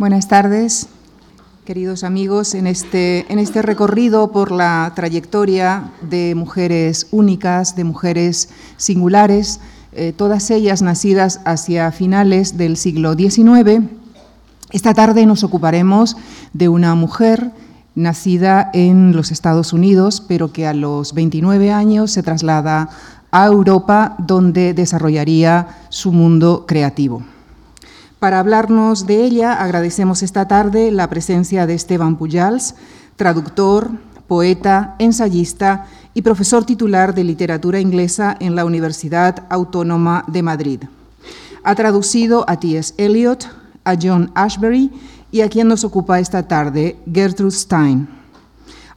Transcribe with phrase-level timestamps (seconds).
[0.00, 0.88] Buenas tardes,
[1.66, 8.48] queridos amigos, en este, en este recorrido por la trayectoria de mujeres únicas, de mujeres
[8.78, 9.60] singulares,
[9.92, 13.82] eh, todas ellas nacidas hacia finales del siglo XIX.
[14.70, 16.16] Esta tarde nos ocuparemos
[16.54, 17.50] de una mujer
[17.94, 22.88] nacida en los Estados Unidos, pero que a los 29 años se traslada
[23.30, 27.22] a Europa, donde desarrollaría su mundo creativo.
[28.20, 32.74] Para hablarnos de ella, agradecemos esta tarde la presencia de Esteban Pujals,
[33.16, 33.92] traductor,
[34.28, 40.82] poeta, ensayista y profesor titular de literatura inglesa en la Universidad Autónoma de Madrid.
[41.64, 42.92] Ha traducido a T.S.
[42.98, 43.48] Eliot,
[43.84, 44.90] a John Ashbery
[45.32, 48.19] y a quien nos ocupa esta tarde, Gertrude Stein.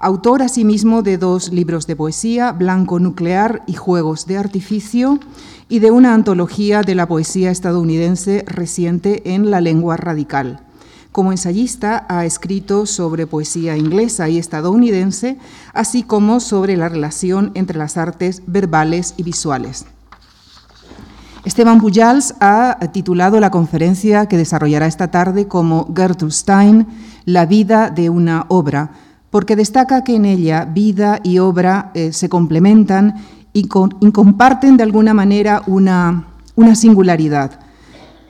[0.04, 5.18] Autor asimismo de dos libros de poesía, Blanco Nuclear y Juegos de Artificio,
[5.70, 10.60] y de una antología de la poesía estadounidense reciente en la lengua radical.
[11.14, 15.38] Como ensayista ha escrito sobre poesía inglesa y estadounidense,
[15.74, 19.86] así como sobre la relación entre las artes verbales y visuales.
[21.46, 26.88] Esteban Pujals ha titulado la conferencia que desarrollará esta tarde como Gertrude Stein,
[27.24, 28.92] La vida de una obra,
[29.34, 33.16] porque destaca que en ella vida y obra eh, se complementan
[33.52, 36.28] y, comparten de alguna manera una,
[36.76, 37.60] singularidad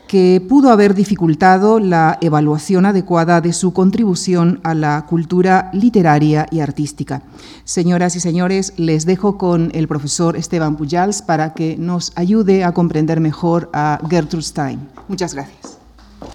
[0.07, 6.61] que pudo haber dificultado la evaluación adecuada de su contribución a la cultura literaria y
[6.61, 7.21] artística.
[7.65, 12.71] Señoras y señores, les dejo con el profesor Esteban Pujals para que nos ayude a
[12.71, 14.79] comprender mejor a Gertrude Stein.
[15.09, 15.82] Muchas gracias.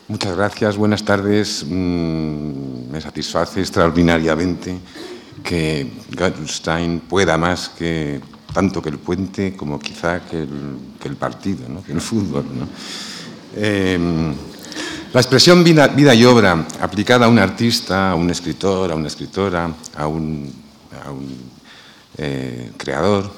[0.09, 1.67] Muchas gracias, buenas tardes.
[1.69, 4.79] Mm, me satisface extraordinariamente
[5.45, 8.19] que Gertrude Stein pueda más que
[8.55, 12.47] tanto que el puente como quizá que el, partido, que el fútbol.
[13.55, 14.33] Em,
[15.13, 19.71] la expresión vida, y obra aplicada a un artista, a un escritor, a una escritora,
[19.95, 20.51] a un,
[22.17, 23.31] eh, creador,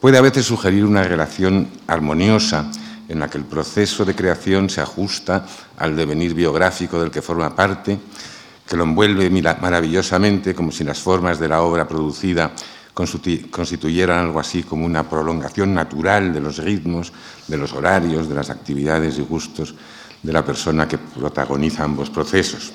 [0.00, 2.68] puede a veces sugerir una relación armoniosa
[3.08, 5.46] en la que el proceso de creación se ajusta
[5.78, 7.98] al devenir biográfico del que forma parte,
[8.68, 9.28] que lo envuelve
[9.60, 12.52] maravillosamente como si las formas de la obra producida
[12.94, 17.12] constituyeran algo así como una prolongación natural de los ritmos,
[17.48, 19.74] de los horarios, de las actividades y gustos
[20.22, 22.72] de la persona que protagoniza ambos procesos.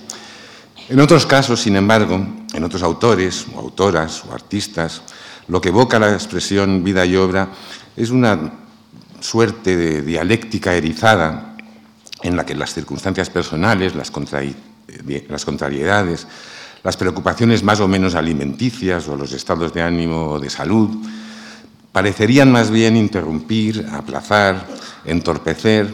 [0.90, 5.02] En otros casos, sin embargo, en otros autores o autoras o artistas,
[5.48, 7.50] lo que evoca la expresión vida y obra
[7.96, 8.67] es una
[9.20, 11.56] suerte de dialéctica erizada
[12.24, 14.12] en la que las circunstancias personales, las,
[15.30, 16.28] las contrariedades,
[16.84, 20.90] las preocupaciones más o menos alimenticias o los estados de ánimo o de salud
[21.92, 24.66] parecerían más bien interrumpir, aplazar,
[25.06, 25.88] entorpecer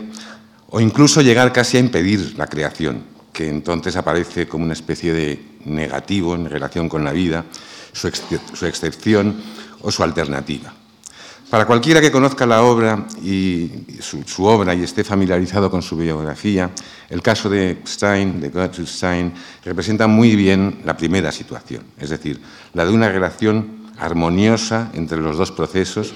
[0.70, 5.42] o incluso llegar casi a impedir la creación, que entonces aparece como una especie de
[5.66, 7.46] negativo en relación con la vida,
[7.94, 8.08] su,
[8.66, 9.42] excepción
[9.82, 10.74] o su alternativa.
[11.54, 13.70] Para cualquiera que conozca la obra y
[14.00, 16.72] su, obra y esté familiarizado con su biografía,
[17.12, 19.32] el caso de Stein, de Gertrude Stein,
[19.64, 22.42] representa muy bien la primera situación, es decir,
[22.74, 26.16] la de una relación armoniosa entre los dos procesos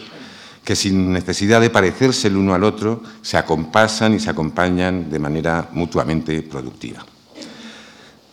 [0.66, 5.20] que sin necesidad de parecerse el uno al otro se acompasan y se acompañan de
[5.20, 7.06] manera mutuamente productiva.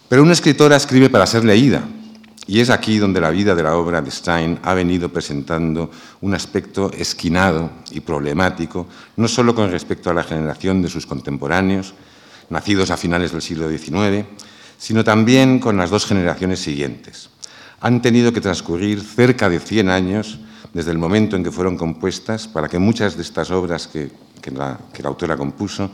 [0.08, 1.84] Pero una escritora escribe para ser leída,
[2.46, 5.90] y es aquí donde la vida de la obra de Stein ha venido presentando
[6.20, 11.94] un aspecto esquinado y problemático, no solo con respecto a la generación de sus contemporáneos,
[12.50, 14.26] nacidos a finales del siglo XIX,
[14.76, 17.30] sino también con las dos generaciones siguientes.
[17.80, 20.38] Han tenido que transcurrir cerca de 100 años
[20.74, 24.10] desde el momento en que fueron compuestas para que muchas de estas obras que,
[24.42, 25.90] que la autora compuso,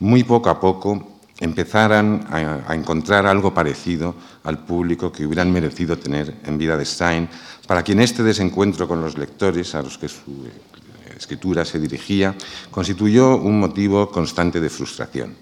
[0.00, 4.14] muy poco a poco empezaran a, encontrar algo parecido
[4.44, 7.28] al público que hubieran merecido tener en vida de Stein,
[7.66, 12.34] para quien este desencuentro con los lectores a los que su eh, escritura se dirigía
[12.70, 15.34] constituyó un motivo constante de frustración.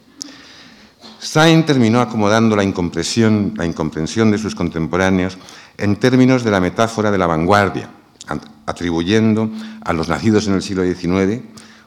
[1.20, 5.38] Stein terminó acomodando la incomprensión, la incomprensión de sus contemporáneos
[5.78, 7.90] en términos de la metáfora de la vanguardia,
[8.66, 9.50] atribuyendo
[9.84, 11.42] a los nacidos en el siglo XIX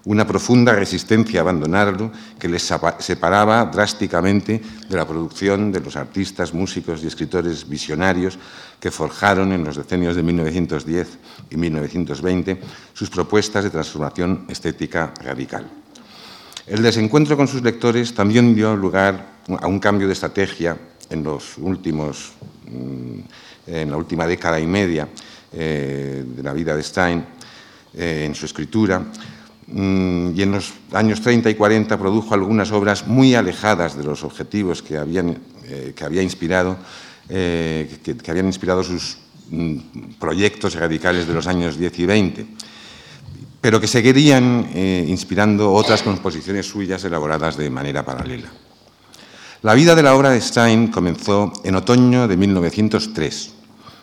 [0.05, 2.61] una profunda resistencia a abandonarlo que les
[2.99, 8.37] separaba drásticamente de la producción de los artistas, músicos y escritores visionarios
[8.79, 11.17] que forjaron en los decenios de 1910
[11.49, 12.61] y 1920
[12.93, 15.65] sus propuestas de transformación estética radical.
[16.67, 20.77] El desencuentro con sus lectores también dio lugar a un cambio de estrategia
[21.09, 22.33] en, los últimos,
[22.69, 23.19] mm,
[23.67, 25.07] en la última década y media
[25.51, 27.25] eh, de la vida de Stein,
[27.93, 29.01] eh, en su escritura,
[29.67, 34.83] y en los años 30 y 40 produjo algunas obras muy alejadas de los objetivos
[34.83, 36.77] que, habían, eh, que había inspirado,
[37.29, 39.17] eh, que, habían inspirado sus
[39.49, 39.77] mm,
[40.19, 42.47] proyectos radicales de los años 10 y 20,
[43.59, 48.51] pero que seguirían eh, inspirando otras composiciones suyas elaboradas de manera paralela.
[49.63, 53.53] La vida de la obra de Stein comenzó en otoño de 1903,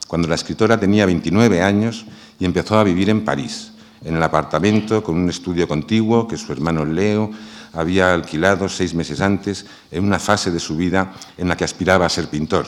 [0.08, 2.04] cuando la escritora tenía 29 años
[2.40, 3.71] y empezó a vivir en París,
[4.04, 7.30] en el apartamento con un estudio contiguo que su hermano Leo
[7.72, 12.06] había alquilado seis meses antes en una fase de su vida en la que aspiraba
[12.06, 12.66] a ser pintor.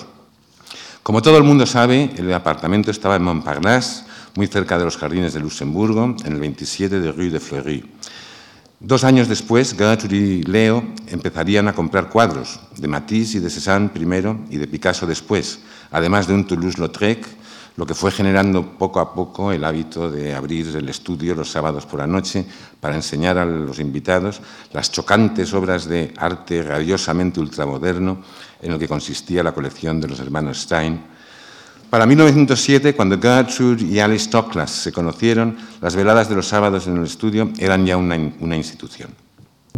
[1.02, 4.04] Como todo el mundo sabe, el apartamento estaba en Montparnasse,
[4.36, 7.84] muy cerca de los jardines de Luxemburgo, en el 27 de Rue de Fleury.
[8.80, 13.88] Dos años después, Gertrude y Leo empezarían a comprar cuadros, de Matisse y de Cézanne
[13.88, 15.60] primero y de Picasso después,
[15.90, 17.24] además de un Toulouse-Lautrec,
[17.76, 21.86] lo que fue generando poco a poco el hábito de abrir el estudio los sábados
[21.86, 22.46] por la noche
[22.80, 24.40] para enseñar a los invitados
[24.72, 28.18] las chocantes obras de arte radiosamente ultramoderno
[28.62, 31.14] en lo que consistía la colección de los hermanos Stein,
[31.94, 36.96] para 1907, cuando Gertrude y Alice Toklas se conocieron, las veladas de los sábados en
[36.96, 39.10] el estudio eran ya una, una institución.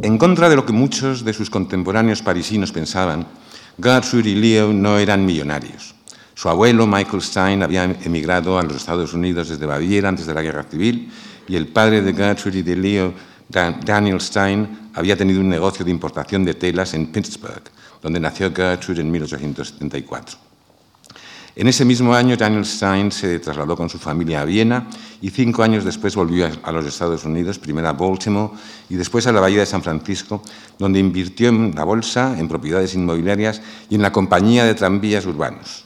[0.00, 3.26] En contra de lo que muchos de sus contemporáneos parisinos pensaban,
[3.78, 5.95] Gertrude y Leo no eran millonarios.
[6.36, 10.42] Su abuelo, Michael Stein, había emigrado a los Estados Unidos desde Baviera antes de la
[10.42, 11.10] Guerra Civil
[11.48, 13.14] y el padre de Gertrude y de Leo,
[13.48, 17.62] Daniel Stein, había tenido un negocio de importación de telas en Pittsburgh,
[18.02, 20.38] donde nació Gertrude en 1874.
[21.54, 24.88] En ese mismo año, Daniel Stein se trasladó con su familia a Viena
[25.22, 28.52] y cinco años después volvió a los Estados Unidos, primero a Baltimore
[28.90, 30.42] y después a la Bahía de San Francisco,
[30.78, 35.85] donde invirtió en la bolsa, en propiedades inmobiliarias y en la compañía de tranvías urbanos.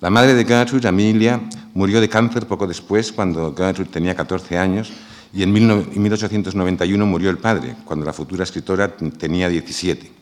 [0.00, 1.40] La madre de Gertrude, Amelia,
[1.72, 4.92] murió de cáncer poco después, cuando Gertrude tenía 14 años,
[5.32, 10.12] y en 1891 murió el padre, cuando la futura escritora tenía 17.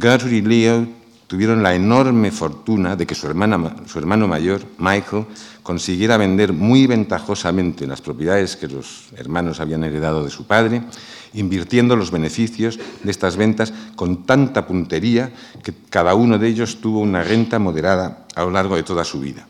[0.00, 0.86] Gertrude y Leo
[1.26, 3.26] tuvieron la enorme fortuna de que su,
[3.86, 5.26] su hermano mayor, Michael,
[5.62, 10.82] consiguiera vender muy ventajosamente las propiedades que los hermanos habían heredado de su padre,
[11.34, 15.32] invirtiendo los beneficios de estas ventas con tanta puntería
[15.62, 19.20] que cada uno de ellos tuvo una renta moderada a lo largo de toda su
[19.20, 19.46] vida.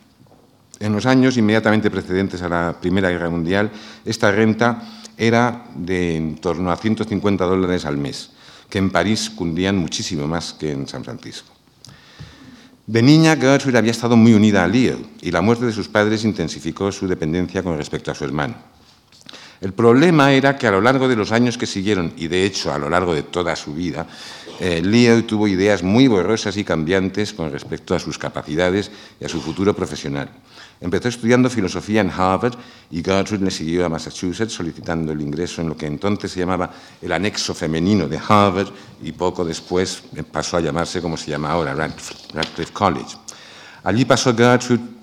[0.80, 3.70] En los años inmediatamente precedentes a la Primera Guerra Mundial,
[4.04, 4.82] esta renta
[5.16, 8.30] era de en torno a 150 dólares al mes,
[8.68, 11.54] que en París cundían muchísimo más que en San Francisco.
[12.86, 16.24] De niña, Gertrude había estado muy unida a Leo y la muerte de sus padres
[16.24, 18.56] intensificó su dependencia con respecto a su hermano.
[19.64, 22.70] El problema era que a lo largo de los años que siguieron, y de hecho
[22.70, 24.06] a lo largo de toda su vida,
[24.60, 29.28] eh, Leo tuvo ideas muy borrosas y cambiantes con respecto a sus capacidades y a
[29.30, 30.28] su futuro profesional.
[30.82, 32.58] Empezó estudiando filosofía en Harvard
[32.90, 36.70] y Gertrude le siguió a Massachusetts solicitando el ingreso en lo que entonces se llamaba
[37.00, 38.68] el anexo femenino de Harvard
[39.02, 43.16] y poco después pasó a llamarse como se llama ahora, Radcliffe College.
[43.82, 44.93] Allí pasó Gertrude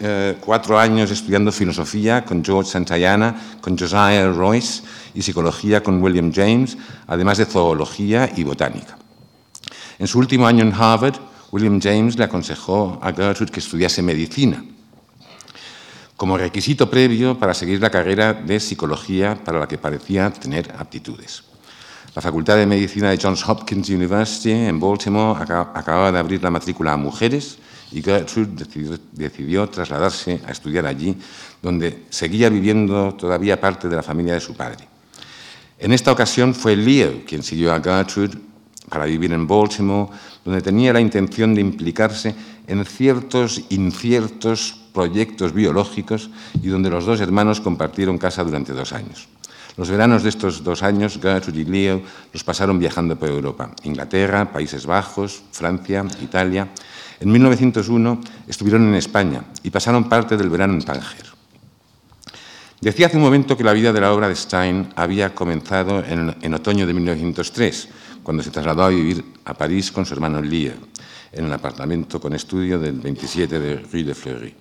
[0.00, 4.82] eh, cuatro años estudiando filosofía con George Santayana, con Josiah Royce
[5.14, 6.76] y psicología con William James,
[7.06, 8.98] además de zoología y botánica.
[9.98, 11.16] En su último año en Harvard,
[11.52, 14.62] William James le aconsejó a Gertrude que estudiase medicina
[16.16, 21.44] como requisito previo para seguir la carrera de psicología para la que parecía tener aptitudes.
[22.14, 26.94] La Facultad de Medicina de Johns Hopkins University en Baltimore acababa de abrir la matrícula
[26.94, 27.58] a mujeres
[27.92, 28.66] y Gertrude
[29.12, 31.16] decidió, trasladarse a estudiar allí,
[31.62, 34.88] donde seguía viviendo todavía parte de la familia de su padre.
[35.78, 38.38] En esta ocasión fue Leo quien siguió a Gertrude
[38.88, 40.10] para vivir en Baltimore,
[40.44, 42.34] donde tenía la intención de implicarse
[42.66, 46.30] en ciertos inciertos proyectos biológicos
[46.62, 49.28] y donde los dos hermanos compartieron casa durante dos años.
[49.76, 52.00] Los veranos de estos dos años, Gertrude y Leo
[52.32, 56.68] los pasaron viajando por Europa, Inglaterra, Países Bajos, Francia, Italia.
[57.20, 61.26] En 1901 estuvieron en España y pasaron parte del verano en Tánger.
[62.80, 66.36] Decía hace un momento que la vida de la obra de Stein había comenzado en,
[66.42, 67.88] en otoño de 1903,
[68.22, 70.74] cuando se trasladó a vivir a París con su hermano Leo,
[71.32, 74.54] en el apartamento con estudio del 27 de Rue de Fleury.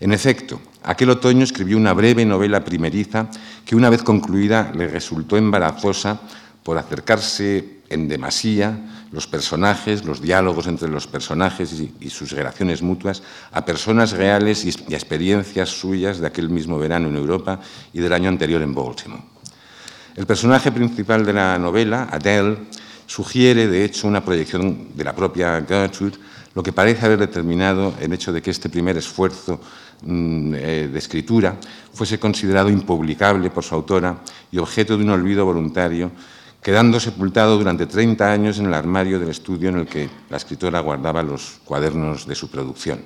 [0.00, 3.28] En efecto, aquel otoño escribió una breve novela primeriza
[3.64, 6.20] que una vez concluida le resultó embarazosa
[6.62, 13.22] por acercarse en demasía los personajes, los diálogos entre los personajes y, sus relaciones mutuas
[13.52, 17.60] a personas reales y, y experiencias suyas de aquel mismo verano en Europa
[17.92, 19.22] y del año anterior en Baltimore.
[20.16, 22.58] El personaje principal de la novela, Adele,
[23.06, 26.18] sugiere, de hecho, una proyección de la propia Gertrude,
[26.54, 29.60] lo que parece haber determinado el hecho de que este primer esfuerzo
[30.02, 31.56] mm, eh, de escritura
[31.92, 34.18] fuese considerado impublicable por su autora
[34.52, 36.12] y objeto de un olvido voluntario,
[36.64, 40.80] quedando sepultado durante 30 años en el armario del estudio en el que la escritora
[40.80, 43.04] guardaba los cuadernos de su producción.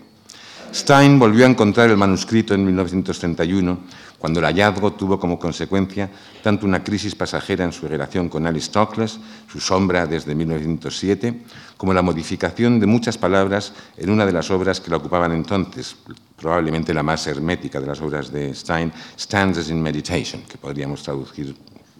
[0.73, 3.81] Stein volvió a encontrar el manuscrito en 1931
[4.19, 6.09] cuando el hallazgo tuvo como consecuencia
[6.43, 9.19] tanto una crisis pasajera en su relación con Alice Toklas,
[9.51, 11.43] su sombra desde 1907,
[11.77, 15.97] como la modificación de muchas palabras en una de las obras que la ocupaban entonces,
[16.37, 21.57] probablemente la más hermética de las obras de Stein, Stanzas in Meditation, que podríamos traducir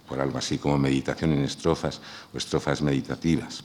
[0.09, 2.01] por algo así como meditación en estrofas
[2.33, 3.63] o estrofas meditativas.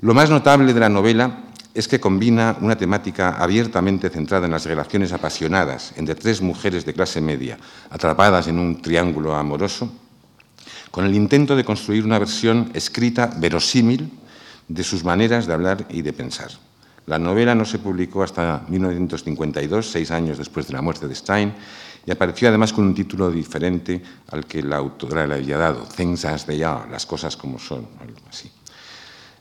[0.00, 4.66] Lo más notable de la novela es que combina una temática abiertamente centrada en las
[4.66, 7.58] relaciones apasionadas entre tres mujeres de clase media
[7.90, 9.90] atrapadas en un triángulo amoroso,
[10.90, 14.12] con el intento de construir una versión escrita verosímil
[14.68, 16.50] de sus maneras de hablar y de pensar.
[17.06, 21.54] La novela no se publicó hasta 1952, seis años después de la muerte de Stein,
[22.06, 26.24] y apareció además con un título diferente al que la autora le había dado, Things
[26.24, 28.50] as They Are, las cosas como son, algo así.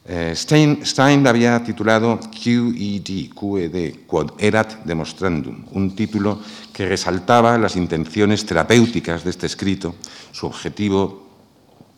[0.05, 6.41] Eh, Stein, había titulado QED, QED, Quod Erat Demonstrandum, un título
[6.74, 9.96] que resaltaba las intenciones terapéuticas de este escrito,
[10.34, 11.24] su objetivo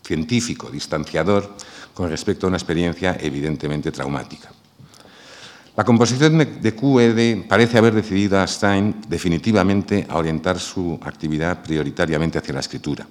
[0.04, 1.56] científico, distanciador,
[1.94, 4.52] con respecto a una experiencia evidentemente traumática.
[5.76, 12.38] La composición de QED parece haber decidido a Stein definitivamente a orientar su actividad prioritariamente
[12.38, 13.06] hacia la escritura.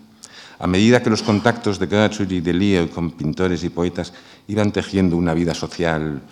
[0.58, 4.14] A medida que los contactos de Gertrude y de Leo con pintores y poetas
[4.48, 6.24] iban tejiendo una vida social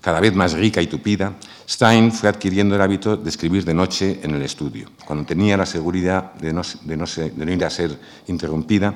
[0.00, 1.34] cada vez más rica y tupida,
[1.68, 5.66] Stein fue adquiriendo el hábito de escribir de noche en el estudio, cuando tenía la
[5.66, 6.62] seguridad de no,
[7.52, 7.96] ir a ser
[8.26, 8.94] interrumpida,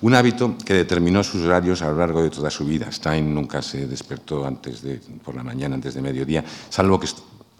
[0.00, 2.90] un hábito que determinó sus horarios a lo largo de toda su vida.
[2.92, 7.00] Stein nunca se despertó antes de, por la mañana, antes de mediodía, salvo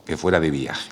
[0.04, 0.90] que fuera de viaje.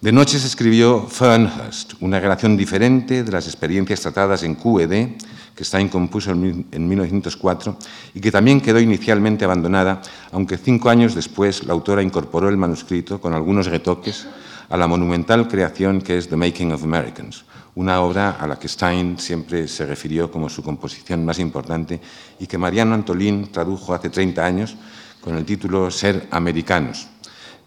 [0.00, 5.16] De noche se escribió Fernhurst, una relación diferente de las experiencias tratadas en QED,
[5.54, 7.78] que Stein compuso en 1904
[8.12, 13.20] y que también quedó inicialmente abandonada, aunque cinco años después la autora incorporó el manuscrito
[13.20, 14.26] con algunos retoques
[14.68, 17.44] a la monumental creación que es The Making of Americans,
[17.74, 22.00] una obra a la que Stein siempre se refirió como su composición más importante
[22.38, 24.76] y que Mariano Antolín tradujo hace 30 años
[25.20, 27.08] con el título Ser Americanos,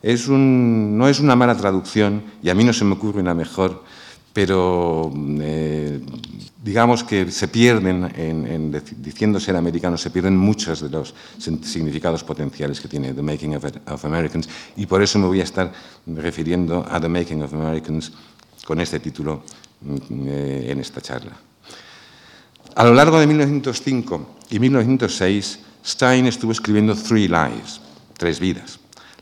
[0.03, 3.83] no es una mala traducción y a mí no se me ocurre una mejor,
[4.37, 5.99] pero eh,
[6.63, 12.79] digamos que se pierden, en, diciendo ser americanos, se pierden muchos de los significados potenciales
[12.79, 15.73] que tiene The Making of, Americans y por eso me voy a estar
[16.05, 18.11] refiriendo a The Making of Americans
[18.63, 19.41] con este título
[19.81, 21.35] mm, eh, en esta charla.
[22.75, 27.81] A lo largo de 1905 y 1906, Stein estuvo escribiendo Three Lives,
[28.15, 28.77] Tres Vidas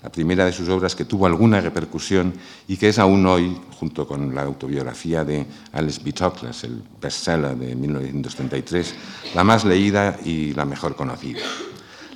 [0.06, 2.32] la primera de sus obras que tuvo alguna repercusión
[2.68, 6.14] y que es aún hoy, junto con la autobiografía de Alice B.
[6.14, 8.94] Toklas, el bestseller de 1933,
[9.34, 11.40] la más leída y la mejor conocida.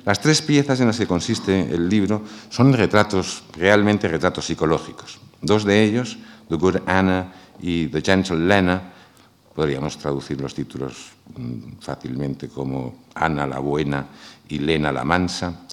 [0.04, 5.18] Las tres piezas en las que consiste el libro son retratos, realmente retratos psicológicos.
[5.42, 6.16] Dos de ellos,
[6.48, 8.82] The Good Anna y The Gentle Lena,
[9.52, 14.06] podríamos traducir los títulos mm, fácilmente como Ana la Buena
[14.48, 15.66] y Lena la Mansa,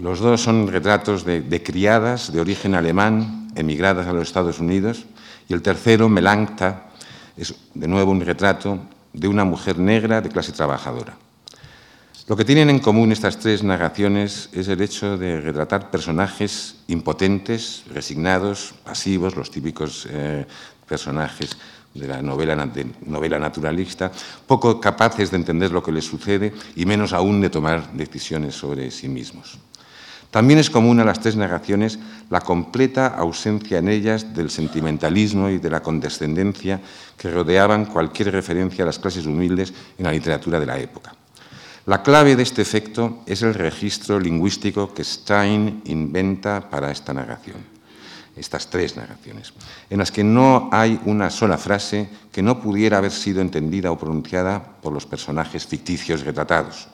[0.00, 5.06] los dos son retratos de, criadas de origen alemán emigradas a los Estados Unidos
[5.48, 6.90] y el tercero, Melancta,
[7.36, 8.78] es de nuevo un retrato
[9.12, 11.16] de una mujer negra de clase trabajadora.
[12.28, 17.84] Lo que tienen en común estas tres narraciones es el hecho de retratar personajes impotentes,
[17.92, 20.46] resignados, pasivos, los típicos eh,
[20.86, 21.56] personajes
[21.94, 22.68] de la novela,
[23.06, 24.12] novela naturalista,
[24.46, 28.90] poco capaces de entender lo que les sucede y menos aún de tomar decisiones sobre
[28.90, 29.58] sí mismos.
[30.30, 35.58] También es común a las tres narraciones la completa ausencia en ellas del sentimentalismo y
[35.58, 36.80] de la condescendencia
[37.16, 41.14] que rodeaban cualquier referencia a las clases humildes en la literatura de la época.
[41.86, 47.56] La clave de este efecto es el registro lingüístico que Stein inventa para esta narración,
[48.36, 49.54] estas tres narraciones,
[49.88, 53.96] en las que no hay una sola frase que no pudiera haber sido entendida o
[53.96, 56.88] pronunciada por los personajes ficticios retratados.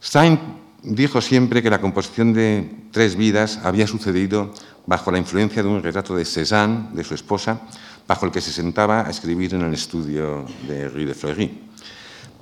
[0.00, 4.52] Stein dijo siempre que la composición de Tres Vidas había sucedido
[4.86, 7.60] bajo la influencia de un retrato de Cézanne, de su esposa,
[8.06, 11.60] bajo el que se sentaba a escribir en el estudio de Rue de Fleury.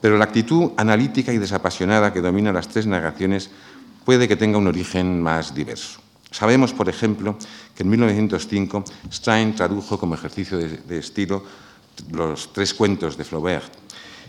[0.00, 3.50] Pero la actitud analítica y desapasionada que domina las tres narraciones
[4.04, 6.00] puede que tenga un origen más diverso.
[6.30, 7.38] Sabemos, por ejemplo,
[7.74, 11.44] que en 1905 Stein tradujo como ejercicio de, de estilo
[12.12, 13.83] los tres cuentos de Flaubert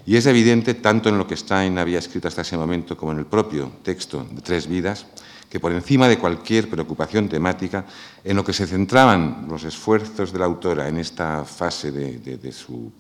[0.06, 3.20] Y es evidente, tanto en lo que Stein había escrito hasta ese momento como en
[3.20, 5.08] el propio texto de Tres Vidas,
[5.50, 7.86] que por encima de cualquier preocupación temática,
[8.24, 12.92] en lo que se centraban los esfuerzos de la autora en esta fase de, su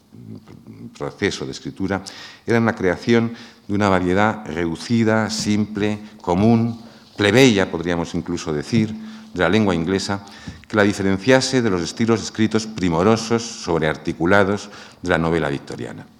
[0.97, 2.03] proceso de escritura,
[2.47, 3.33] eran la creación
[3.67, 6.81] de una variedad reducida, simple, común,
[7.17, 8.95] plebeya, podríamos incluso decir,
[9.33, 10.25] de la lengua inglesa,
[10.67, 14.69] que la diferenciase de los estilos escritos primorosos, sobrearticulados
[15.01, 16.14] de la novela victoriana.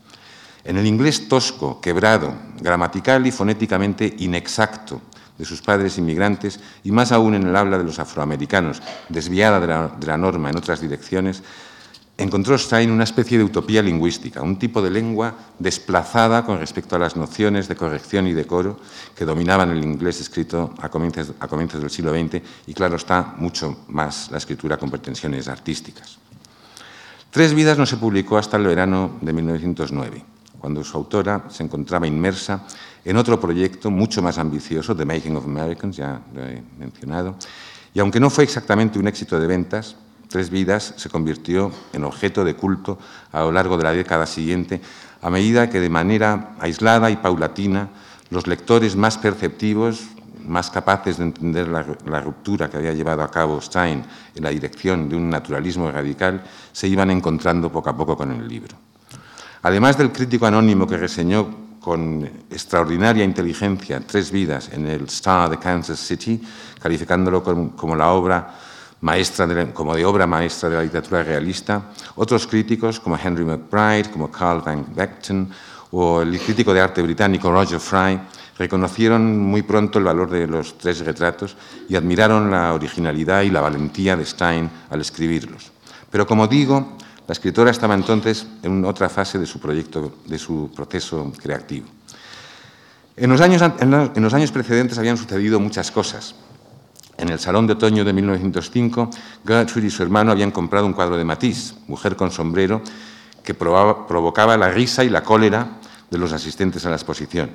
[0.65, 5.00] En el inglés tosco, quebrado, gramatical y fonéticamente inexacto
[5.38, 9.60] de sus padres inmigrantes y más aún en el habla de los afroamericanos, desviada
[10.00, 11.43] de la, norma en otras direcciones,
[12.17, 17.00] encontró Stein una especie de utopía lingüística, un tipo de lengua desplazada con respecto a
[17.00, 18.79] las nociones de corrección y decoro
[19.15, 23.36] que dominaban el inglés escrito a comienzos, a comienzos del siglo XX y, claro está,
[23.38, 26.17] mucho más la escritura con pretensiones artísticas.
[27.29, 30.35] Tres vidas no se publicó hasta el verano de 1909,
[30.65, 32.65] cuando su autora se encontraba inmersa
[33.05, 37.36] en otro proyecto mucho más ambicioso, The Making of Americans, ya lo he mencionado,
[37.93, 39.95] y aunque no fue exactamente un éxito de ventas,
[40.27, 42.98] Tres Vidas se convirtió en objeto de culto
[43.31, 44.81] a lo largo de la década siguiente,
[45.22, 47.89] a medida que de manera aislada y paulatina
[48.31, 50.01] los lectores más perceptivos,
[50.48, 54.01] más capaces de entender la, la, ruptura que había llevado a cabo Stein
[54.34, 58.48] en la dirección de un naturalismo radical, se iban encontrando poco a poco con el
[58.48, 58.85] libro.
[59.65, 65.57] Además del crítico anónimo que reseñó con extraordinaria inteligencia, Tres vidas en el Star de
[65.57, 66.39] Kansas City,
[66.79, 68.48] calificándolo como, la obra
[69.01, 71.81] maestra de, como de obra maestra de la literatura realista.
[72.15, 75.50] Otros críticos, como Henry McBride, como Carl Van Vechten,
[75.89, 78.19] o el crítico de arte británico Roger Fry,
[78.60, 81.57] reconocieron muy pronto el valor de los tres retratos
[81.89, 85.72] y admiraron la originalidad y la valentía de Stein al escribirlos.
[86.12, 90.72] Pero como digo, la escritora estaba entonces en otra fase de su proyecto, de su
[90.75, 91.88] proceso creativo.
[93.17, 96.36] En los, años, en precedentes habían sucedido muchas cosas.
[97.17, 99.10] En el Salón de Otoño de 1905,
[99.48, 102.82] Gertrude y su hermano habían comprado un cuadro de Matisse, Mujer con sombrero,
[103.41, 105.79] que provocaba la risa y la cólera
[106.12, 107.51] de los asistentes a la exposición.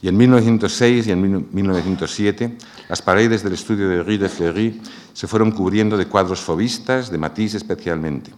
[0.00, 2.56] Y en 1906 y en 1907,
[2.88, 4.80] las paredes del estudio de Rue de Fleury
[5.12, 8.32] se fueron cubriendo de cuadros fobistas, de Matisse especialmente.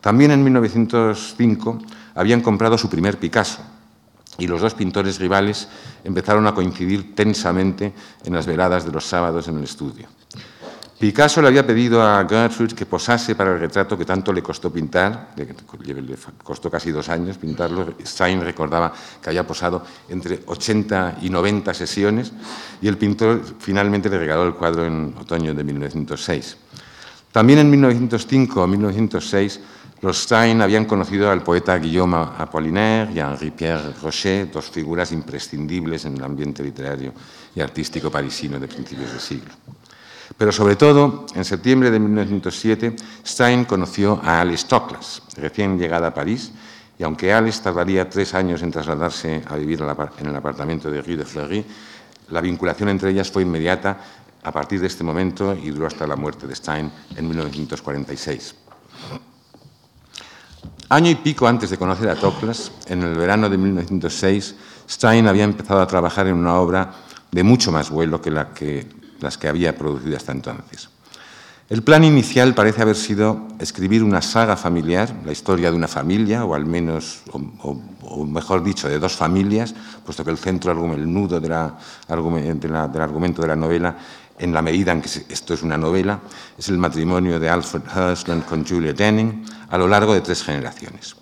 [0.00, 1.78] También en 1905
[2.14, 3.60] habían comprado su primer Picasso
[4.38, 5.68] y los dos pintores rivales
[6.04, 7.92] empezaron a coincidir tensamente
[8.24, 10.08] en las veladas de los sábados en el estudio.
[11.00, 14.70] Picasso le había pedido a Gertrude que posase para el retrato que tanto le costó
[14.70, 15.48] pintar, le
[16.44, 17.94] costó casi dos años pintarlo.
[18.04, 22.32] Stein recordaba que había posado entre 80 y 90 sesiones
[22.82, 26.58] y el pintor finalmente le regaló el cuadro en otoño de 1906.
[27.32, 29.60] También en 1905 o 1906
[30.02, 36.06] los Stein habían conocido al poeta Guillaume Apollinaire y a Henri-Pierre Rocher, dos figuras imprescindibles
[36.06, 37.12] en el ambiente literario
[37.54, 39.50] y artístico parisino de principios de siglo.
[40.38, 46.14] Pero sobre todo, en septiembre de 1907, Stein conoció a Alice Toklas, recién llegada a
[46.14, 46.52] París,
[46.98, 49.82] y aunque Alice tardaría tres años en trasladarse a vivir
[50.18, 51.64] en el apartamento de Rue de Fleury,
[52.30, 53.98] la vinculación entre ellas fue inmediata
[54.42, 58.54] a partir de este momento y duró hasta la muerte de Stein en 1946.
[60.92, 64.56] Año y pico antes de conocer a Toklas, en el verano de 1906,
[64.90, 66.90] Stein había empezado a trabajar en una obra
[67.30, 70.88] de mucho más vuelo que, las que había producido hasta entonces.
[71.68, 76.44] El plan inicial parece haber sido escribir una saga familiar, la historia de una familia,
[76.44, 79.72] o al menos, o, mejor dicho, de dos familias,
[80.04, 83.96] puesto que el centro, el nudo del argumento de la novela
[84.40, 86.20] en la medida en que esto es una novela,
[86.58, 91.14] es el matrimonio de Alfred Hirschland con Julia Denning a lo largo de tres generaciones.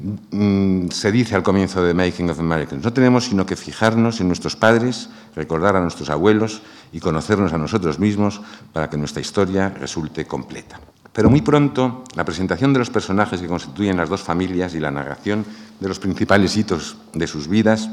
[0.00, 4.26] Mm, se dice al comienzo de Making of Americans, no tenemos sino que fijarnos en
[4.26, 8.40] nuestros padres, recordar a nuestros abuelos y conocernos a nosotros mismos
[8.72, 10.80] para que nuestra historia resulte completa.
[11.12, 14.90] Pero muy pronto, la presentación de los personajes que constituyen las dos familias y la
[14.90, 15.44] narración
[15.78, 17.88] de los principales hitos de sus vidas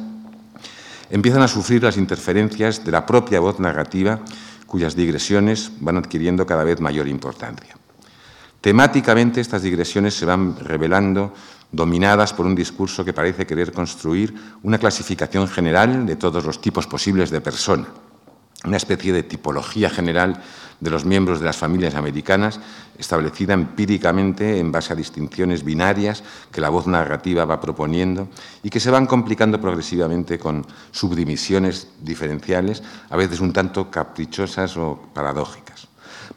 [1.11, 4.19] empiezan a sufrir las interferencias de la propia voz narrativa,
[4.65, 7.75] cuyas digresiones van adquiriendo cada vez mayor importancia.
[8.61, 11.33] Temáticamente estas digresiones se van revelando
[11.71, 16.87] dominadas por un discurso que parece querer construir una clasificación general de todos los tipos
[16.87, 17.87] posibles de persona,
[18.63, 20.41] una especie de tipología general
[20.81, 22.59] de los miembros de las familias americanas,
[22.97, 28.27] establecida empíricamente en base a distinciones binarias que la voz narrativa va proponiendo
[28.63, 34.99] y que se van complicando progresivamente con subdivisiones diferenciales, a veces un tanto caprichosas o
[35.13, 35.87] paradójicas.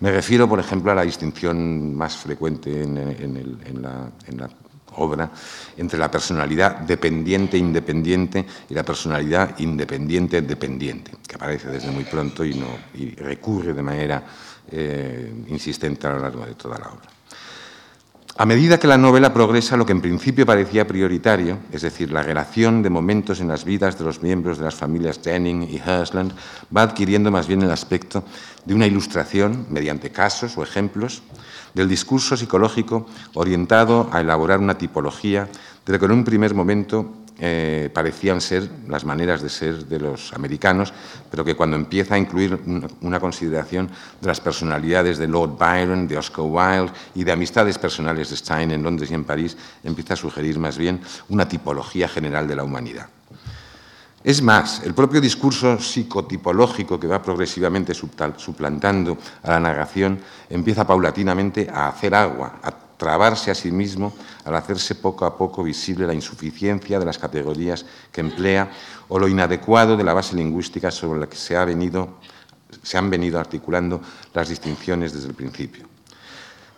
[0.00, 4.48] Me refiero, por ejemplo, a la distinción más frecuente en, la,
[4.96, 5.30] obra
[5.76, 12.68] entre la personalidad dependiente-independiente y la personalidad independiente-dependiente, que aparece desde muy pronto y, no,
[13.16, 14.24] recurre de manera
[14.70, 17.13] eh, insistente a lo largo de toda la obra.
[18.36, 22.20] A medida que la novela progresa, lo que en principio parecía prioritario, es decir, la
[22.20, 26.32] relación de momentos en las vidas de los miembros de las familias Denning y Hersland,
[26.76, 28.24] va adquiriendo más bien el aspecto
[28.64, 31.22] de una ilustración, mediante casos o ejemplos,
[31.74, 35.48] del discurso psicológico orientado a elaborar una tipología
[35.86, 39.98] de lo que en un primer momento eh, parecían ser las maneras de ser de
[39.98, 40.92] los americanos,
[41.30, 42.60] pero que cuando empieza a incluir
[43.00, 48.30] una, consideración de las personalidades de Lord Byron, de Oscar Wilde y de amistades personales
[48.30, 52.46] de Stein en Londres y en París, empieza a sugerir más bien una tipología general
[52.46, 53.08] de la humanidad.
[54.22, 60.18] Es más, el propio discurso psicotipológico que va progresivamente suplantando a la narración
[60.48, 64.12] empieza paulatinamente a hacer agua, a trabarse a sí mismo
[64.44, 68.70] al hacerse poco a poco visible la insuficiencia de las categorías que emplea
[69.08, 72.18] o lo inadecuado de la base lingüística sobre la que se, ha venido,
[72.82, 74.00] se han venido articulando
[74.32, 75.94] las distinciones desde el principio.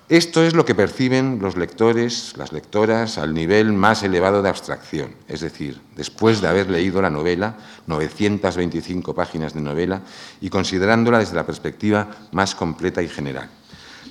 [0.08, 5.16] Esto es lo que perciben los lectores, las lectoras, al nivel más elevado de abstracción,
[5.26, 7.56] es decir, después de haber leído la novela,
[7.88, 10.02] 925 páginas de novela,
[10.40, 13.50] y considerándola desde la perspectiva más completa y general.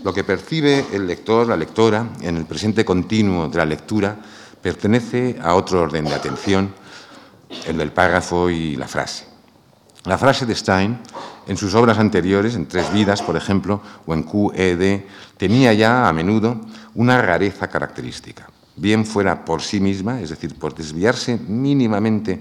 [0.05, 4.15] Lo que percibe el lector, la lectora, en el presente continuo de la lectura,
[4.61, 6.71] pertenece a otro orden de atención,
[7.65, 9.25] el del párrafo y la frase.
[10.03, 10.99] La frase de Stein,
[11.47, 15.05] en sus obras anteriores, en Tres Vidas, por ejemplo, o en QED,
[15.37, 16.61] tenía ya a menudo
[16.93, 22.39] una rareza característica, bien fuera por sí misma, es decir, por desviarse mínimamente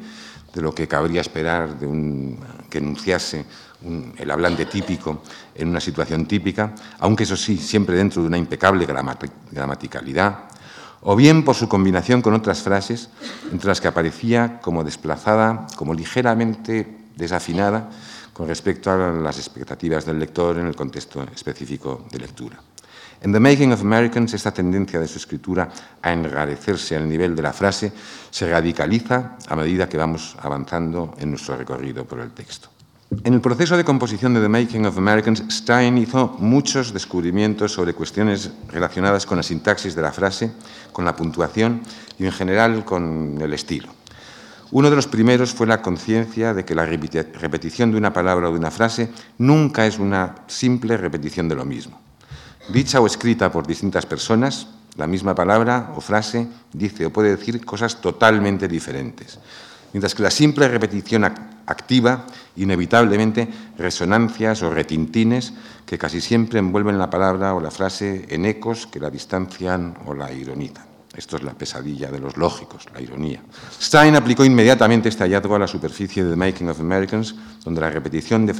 [0.52, 3.46] de lo que cabría esperar de un, que enunciase
[3.82, 5.22] el hablante típico
[5.54, 8.86] en una situación típica, aunque eso sí, siempre dentro de una impecable
[9.50, 10.38] gramaticalidad,
[11.02, 13.10] o bien por su combinación con otras frases,
[13.52, 17.90] entre las que aparecía como desplazada, como ligeramente desafinada
[18.32, 22.58] con respecto a las expectativas del lector en el contexto específico de lectura.
[23.20, 25.70] En The Making of Americans, esta tendencia de su escritura
[26.02, 27.92] a enrarecerse al nivel de la frase
[28.30, 32.73] se radicaliza a medida que vamos avanzando en nuestro recorrido por el texto.
[33.22, 37.94] En el proceso de composición de The Making of Americans, Stein hizo muchos descubrimientos sobre
[37.94, 40.52] cuestiones relacionadas con la sintaxis de la frase,
[40.92, 41.82] con la puntuación
[42.18, 43.88] y en general con el estilo.
[44.72, 48.52] Uno de los primeros fue la conciencia de que la repetición de una palabra o
[48.52, 52.00] de una frase nunca es una simple repetición de lo mismo.
[52.72, 57.64] Dicha o escrita por distintas personas, la misma palabra o frase dice o puede decir
[57.64, 59.38] cosas totalmente diferentes,
[59.94, 62.26] mientras que la simple repetición activa
[62.56, 65.54] inevitablemente resonancias o retintines
[65.86, 70.12] que casi siempre envuelven la palabra o la frase en ecos que la distancian o
[70.12, 70.84] la ironizan.
[71.16, 73.40] Esto es la pesadilla de los lógicos, la ironía.
[73.80, 77.90] Stein aplicó inmediatamente este hallazgo a la superficie de The Making of Americans, donde la
[77.90, 78.54] repetición de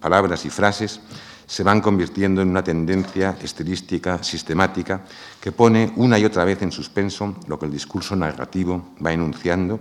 [0.00, 1.00] palabras y frases
[1.46, 5.02] se van convirtiendo en una tendencia estilística sistemática
[5.38, 9.78] que pone una y otra vez en suspenso lo que el discurso narrativo va enunciando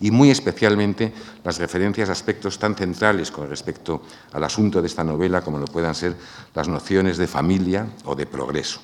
[0.00, 1.12] y muy especialmente
[1.44, 5.66] las referencias a aspectos tan centrales con respecto al asunto de esta novela como lo
[5.66, 6.16] puedan ser
[6.54, 8.80] las nociones de familia o de progreso.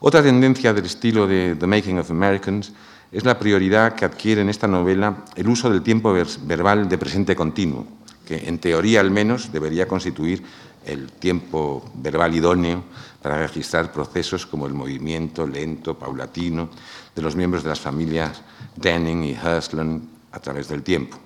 [0.00, 2.72] Otra tendencia del estilo de The Making of Americans
[3.10, 7.34] es la prioridad que adquiere en esta novela el uso del tiempo verbal de presente
[7.34, 7.86] continuo,
[8.26, 10.42] que en teoría al menos debería constituir
[10.84, 12.84] el tiempo verbal idóneo
[13.22, 16.68] para registrar procesos como el movimiento lento, paulatino,
[17.14, 18.42] de los miembros de las familias
[18.76, 21.18] Denning y Hersland a través del tiempo.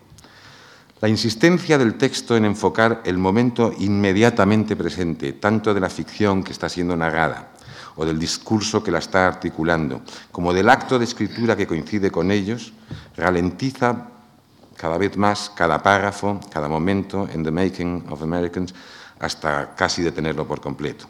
[1.00, 6.52] La insistencia del texto en enfocar el momento inmediatamente presente, tanto de la ficción que
[6.52, 7.50] está siendo narrada
[7.94, 12.30] o del discurso que la está articulando, como del acto de escritura que coincide con
[12.30, 12.72] ellos,
[13.16, 14.08] ralentiza
[14.76, 18.74] cada vez más cada párrafo, cada momento en The Making of Americans,
[19.18, 21.06] hasta casi detenerlo por completo.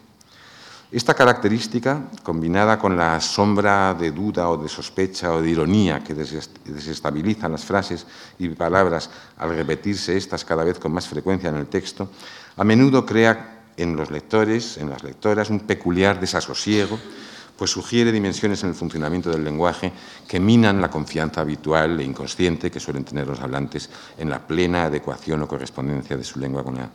[0.90, 6.14] Esta característica, combinada con la sombra de duda o de sospecha o de ironía que
[6.14, 8.06] desestabilizan las frases
[8.38, 12.08] y palabras al repetirse estas cada vez con más frecuencia en el texto,
[12.56, 16.98] a menudo crea en los lectores, en las lectoras, un peculiar desasosiego,
[17.58, 19.92] pues sugiere dimensiones en el funcionamiento del lenguaje
[20.26, 24.84] que minan la confianza habitual e inconsciente que suelen tener los hablantes en la plena
[24.84, 26.88] adecuación o correspondencia de su lengua con la,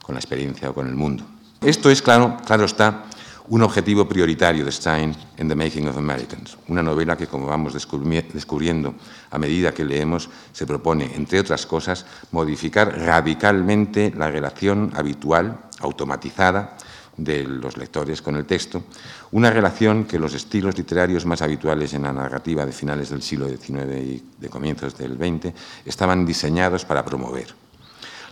[0.00, 1.24] con la experiencia o con el mundo.
[1.60, 3.04] Esto es, claro, claro está,
[3.50, 7.74] un objetivo prioritario de Stein en The Making of Americans, una novela que, como vamos
[7.74, 8.94] descubriendo
[9.30, 16.76] a medida que leemos, se propone, entre otras cosas, modificar radicalmente la relación habitual, automatizada,
[17.16, 18.84] de los lectores con el texto,
[19.32, 23.46] una relación que los estilos literarios más habituales en la narrativa de finales del siglo
[23.46, 25.52] XIX y de comienzos del XX
[25.84, 27.52] estaban diseñados para promover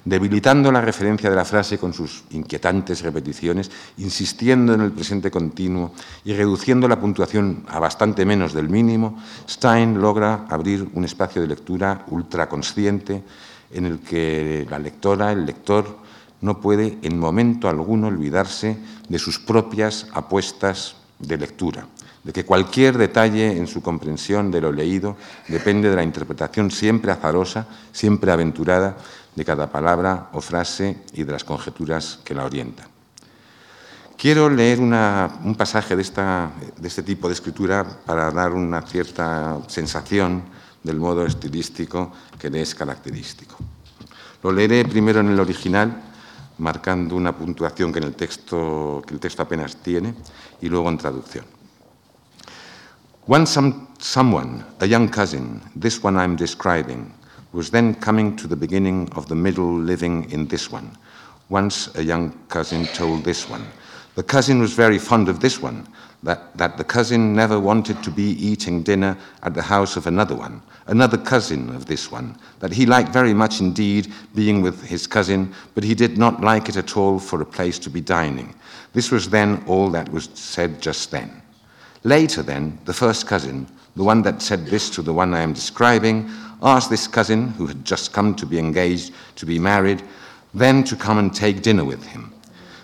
[0.08, 5.92] debilitando la referencia de la frase con sus inquietantes repeticiones, insistiendo en el presente continuo
[6.24, 9.18] y reduciendo la puntuación a bastante menos del mínimo,
[9.48, 13.22] Stein logra abrir un espacio de lectura ultraconsciente
[13.70, 15.98] en el que la lectora, el lector,
[16.40, 21.86] no puede en momento alguno olvidarse de sus propias apuestas de lectura,
[22.24, 25.16] de que cualquier detalle en su comprensión de lo leído
[25.48, 28.96] depende de la interpretación siempre azarosa, siempre aventurada
[29.38, 32.90] de cada palabra o frase y de las conjeturas que la orientan.
[34.18, 40.42] Quiero leer un pasaje de, este tipo de escritura para dar una cierta sensación
[40.82, 43.54] del modo estilístico que le es característico.
[44.42, 46.02] Lo leeré primero en el original,
[46.58, 50.14] marcando una puntuación que, en el texto, que el texto apenas tiene,
[50.60, 51.44] y luego en traducción.
[53.28, 57.12] Once some, someone, a young cousin, this one I'm describing,
[57.52, 60.96] was then coming to the beginning of the middle living in this one.
[61.48, 63.66] Once a young cousin told this one.
[64.14, 65.86] The cousin was very fond of this one,
[66.22, 70.34] that, that the cousin never wanted to be eating dinner at the house of another
[70.34, 75.06] one, another cousin of this one, that he liked very much indeed being with his
[75.06, 78.54] cousin, but he did not like it at all for a place to be dining.
[78.92, 81.42] This was then all that was said just then.
[82.04, 85.52] Later, then, the first cousin, the one that said this to the one I am
[85.52, 86.30] describing,
[86.62, 90.02] asked this cousin, who had just come to be engaged to be married,
[90.54, 92.32] then to come and take dinner with him.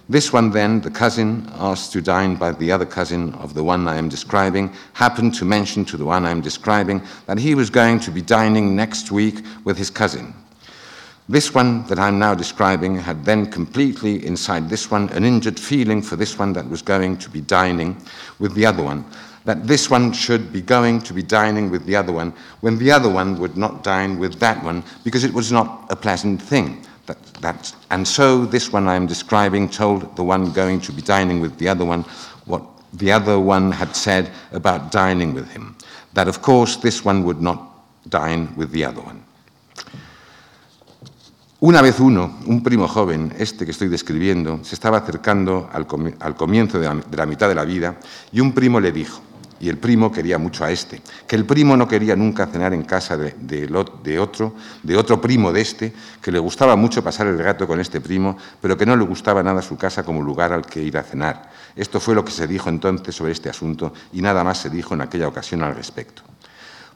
[0.09, 3.89] This one, then, the cousin asked to dine by the other cousin of the one
[3.89, 7.71] I am describing, happened to mention to the one I am describing that he was
[7.71, 10.35] going to be dining next week with his cousin.
[11.27, 16.03] This one that I'm now describing had then completely inside this one an injured feeling
[16.03, 17.97] for this one that was going to be dining
[18.39, 19.07] with the other one,
[19.45, 22.91] that this one should be going to be dining with the other one when the
[22.91, 26.85] other one would not dine with that one because it was not a pleasant thing.
[27.07, 31.03] That, that, and so this one I am describing told the one going to be
[31.03, 32.03] dining with the other one
[32.47, 32.63] what
[32.95, 35.77] the other one had said about dining with him.
[36.15, 37.61] That of course this one would not
[38.09, 39.23] dine with the other one.
[41.61, 45.87] Una vez uno, un primo joven, este que estoy describiendo, se estaba acercando al,
[46.21, 47.97] al comienzo de la, de la mitad de la vida
[48.33, 49.23] y un primo le dijo,
[49.65, 52.83] y el primo quería mucho a este, que el primo no quería nunca cenar en
[52.83, 57.67] casa de, otro, de otro primo de este, que le gustaba mucho pasar el rato
[57.67, 60.83] con este primo, pero que no le gustaba nada su casa como lugar al que
[60.83, 61.51] ir a cenar.
[61.77, 64.93] Esto fue lo que se dijo entonces sobre este asunto y nada más se dijo
[64.93, 66.21] en aquella ocasión al respecto.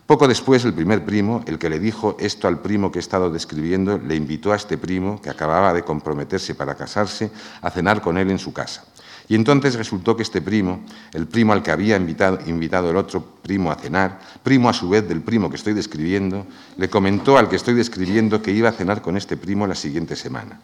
[0.05, 3.31] Poco después, el primer primo, el que le dijo esto al primo que he estado
[3.31, 7.31] describiendo, le invitó a este primo, que acababa de comprometerse para casarse,
[7.63, 8.85] a cenar con él en su casa.
[9.29, 10.81] Y entonces resultó que este primo,
[11.13, 15.07] el primo al que había invitado, el otro primo a cenar, primo a su vez
[15.07, 16.47] del primo que estoy describiendo,
[16.79, 20.17] le comentó al que estoy describiendo que iba a cenar con este primo la siguiente
[20.17, 20.61] semana.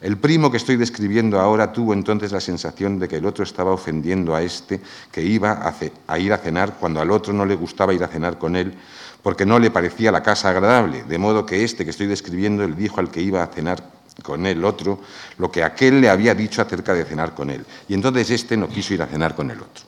[0.00, 3.72] El primo que estoy describiendo ahora tuvo entonces la sensación de que el otro estaba
[3.72, 5.74] ofendiendo a este que iba a,
[6.06, 8.74] a ir a cenar cuando al otro no le gustaba ir a cenar con él
[9.22, 12.76] porque no le parecía la casa agradable, de modo que este que estoy describiendo le
[12.76, 15.00] dijo al que iba a cenar con el otro
[15.38, 17.64] lo que aquel le había dicho acerca de cenar con él.
[17.88, 19.84] Y entonces este no quiso ir a cenar con el otro.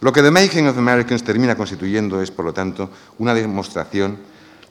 [0.00, 4.18] Lo que The Making of Americans termina constituyendo es, por lo tanto, una demostración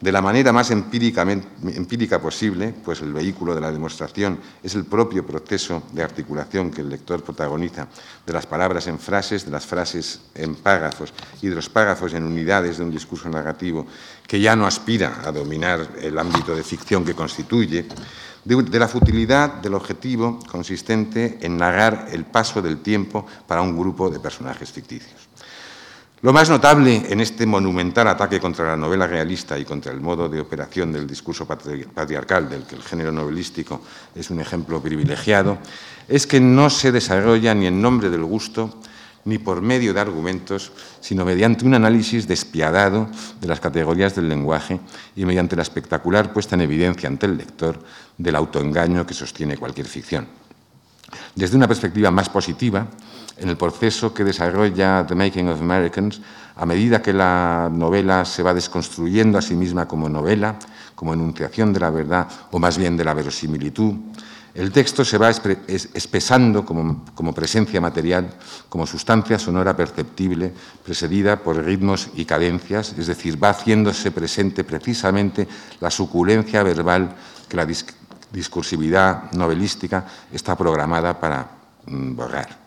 [0.02, 5.26] de la manera más empírica posible, pues el vehículo de la demostración es el propio
[5.26, 7.88] proceso de articulación que el lector protagoniza
[8.26, 12.24] de las palabras en frases, de las frases en párrafos y de los párrafos en
[12.24, 13.86] unidades de un discurso narrativo
[14.28, 17.86] que ya no aspira a dominar el ámbito de ficción que constituye,
[18.44, 24.10] de, la futilidad del objetivo consistente en narrar el paso del tiempo para un grupo
[24.10, 25.31] de personajes ficticios.
[26.24, 30.30] Lo más notable en este monumental ataque contra la novela realista y contra el modo
[30.30, 33.82] de operación del discurso patriarcal, del que el género novelístico
[34.14, 35.58] es un ejemplo privilegiado,
[36.08, 38.70] es que no se desarrolla ni en nombre del gusto,
[39.26, 44.80] ni por medio de argumentos, sino mediante un análisis despiadado de las categorías del lenguaje
[45.16, 47.80] y mediante la espectacular puesta en evidencia ante el lector
[48.20, 50.28] del autoengaño que sostiene cualquier ficción.
[51.36, 52.88] Desde una perspectiva más positiva,
[53.42, 56.22] en el proceso que desarrolla The Making of Americans,
[56.56, 60.58] a medida que la novela se va desconstruyendo a sí misma como novela,
[60.94, 63.96] como enunciación de la verdad o más bien de la verosimilitud,
[64.54, 68.30] el texto se va espesando como, presencia material,
[68.68, 75.48] como sustancia sonora perceptible, precedida por ritmos y cadencias, es decir, va haciéndose presente precisamente
[75.80, 77.16] la suculencia verbal
[77.48, 77.68] que la
[78.32, 81.48] discursividad novelística está programada para
[81.86, 82.61] mm, borrar.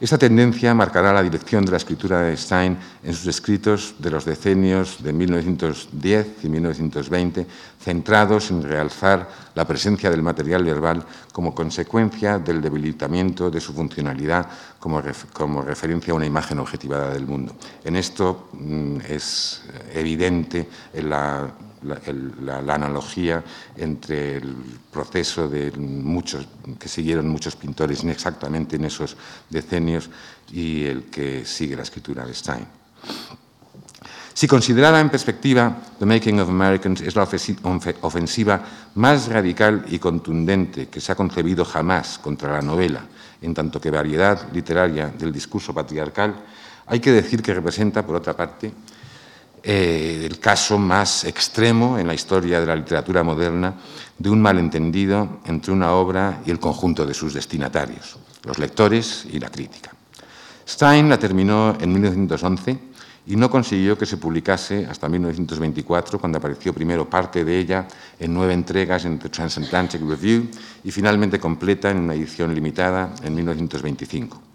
[0.00, 4.24] Esta tendencia marcará la dirección de la escritura de Stein en sus escritos de los
[4.24, 7.46] decenios de 1910 y 1920,
[7.78, 14.48] centrados en realzar la presencia del material verbal como consecuencia del debilitamiento de su funcionalidad
[14.78, 15.02] como,
[15.60, 17.54] referencia a una imagen objetivada del mundo.
[17.84, 23.42] En esto mm, es evidente la la, analogía
[23.76, 24.54] entre el
[24.90, 26.46] proceso de muchos
[26.78, 29.16] que siguieron muchos pintores exactamente en esos
[29.48, 30.10] decenios
[30.52, 32.66] y el que sigue la escritura de Stein.
[34.32, 37.28] Si considerada en perspectiva, The Making of Americans es la
[38.02, 38.62] ofensiva
[38.94, 43.04] más radical y contundente que se ha concebido jamás contra la novela,
[43.42, 46.34] en tanto que variedad literaria del discurso patriarcal,
[46.86, 48.72] hay que decir que representa, por otra parte,
[49.62, 53.74] eh, el caso más extremo en la historia de la literatura moderna
[54.18, 59.38] de un malentendido entre una obra y el conjunto de sus destinatarios, los lectores y
[59.38, 59.90] la crítica.
[60.66, 62.78] Stein la terminó en 1911
[63.26, 67.86] y no consiguió que se publicase hasta 1924, cuando apareció primero parte de ella
[68.18, 70.48] en nueve entregas en The Transatlantic Review
[70.84, 74.49] y finalmente completa en una edición limitada en 1925.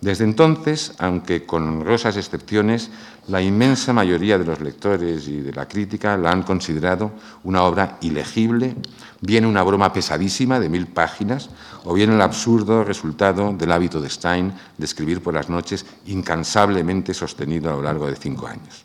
[0.00, 2.90] Desde entonces, aunque con honrosas excepciones,
[3.28, 7.12] la inmensa mayoría de los lectores y de la crítica la han considerado
[7.44, 8.76] una obra ilegible,
[9.20, 11.50] bien una broma pesadísima de mil páginas,
[11.84, 17.12] o bien el absurdo resultado del hábito de Stein de escribir por las noches incansablemente
[17.12, 18.84] sostenido a lo largo de cinco años.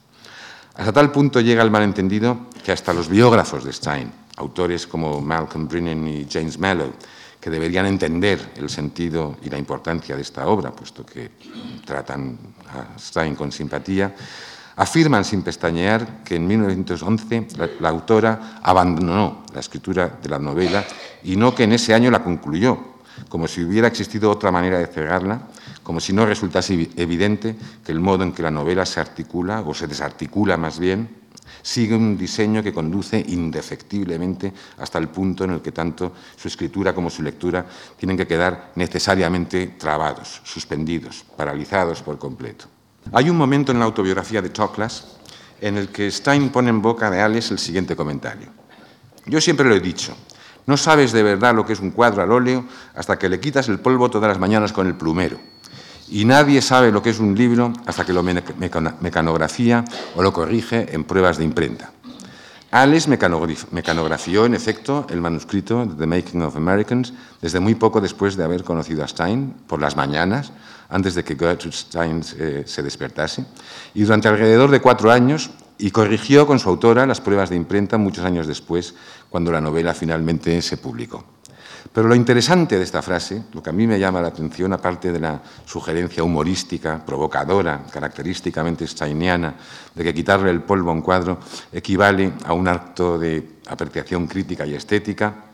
[0.76, 5.70] Hasta tal punto llega el malentendido que hasta los biógrafos de Stein, autores como Malcolm
[5.70, 6.92] Brennan y James Mallow,
[7.46, 11.30] que deberían entender el sentido y la importancia de esta obra, puesto que
[11.86, 12.40] tratan
[12.74, 14.16] a Stein con simpatía,
[14.76, 20.84] afirman sin pestañear que en 1911 la, autora abandonó la escritura de la novela
[21.22, 22.80] y no que en ese año la concluyó,
[23.30, 25.42] como si hubiera existido otra manera de cerrarla,
[25.86, 29.72] como si no resultase evidente que el modo en que la novela se articula, o
[29.72, 31.08] se desarticula más bien,
[31.62, 36.96] sigue un diseño que conduce indefectiblemente hasta el punto en el que tanto su escritura
[36.96, 37.64] como su lectura
[37.98, 42.66] tienen que quedar necesariamente trabados, suspendidos, paralizados por completo.
[43.14, 45.20] Hay un momento en la autobiografía de Toklas
[45.62, 48.50] en el que Stein pone en boca de Alice el siguiente comentario.
[49.28, 50.18] Yo siempre lo he dicho,
[50.66, 53.70] no sabes de verdad lo que es un cuadro al óleo hasta que le quitas
[53.70, 55.54] el polvo todas las mañanas con el plumero
[56.08, 59.84] y nadie sabe lo que es un libro hasta que lo mecanografía
[60.16, 61.92] o lo corrige en pruebas de imprenta.
[62.72, 68.36] Alice mecanografió, en efecto, el manuscrito de The Making of Americans desde muy poco después
[68.36, 70.52] de haber conocido a Stein, por las mañanas,
[70.90, 73.46] antes de que Gertrude Stein eh, se despertase,
[73.94, 77.98] y durante alrededor de cuatro años, y corrigió con su autora las pruebas de imprenta
[77.98, 78.94] muchos años después,
[79.30, 81.24] cuando la novela finalmente se publicó.
[81.94, 85.12] Pero lo interesante de esta frase, lo que a mí me llama la atención, aparte
[85.12, 89.56] de la sugerencia humorística, provocadora, característicamente steiniana,
[89.94, 91.40] de que quitarle el polvo a un cuadro
[91.72, 95.46] equivale a un acto de apreciación crítica y estética,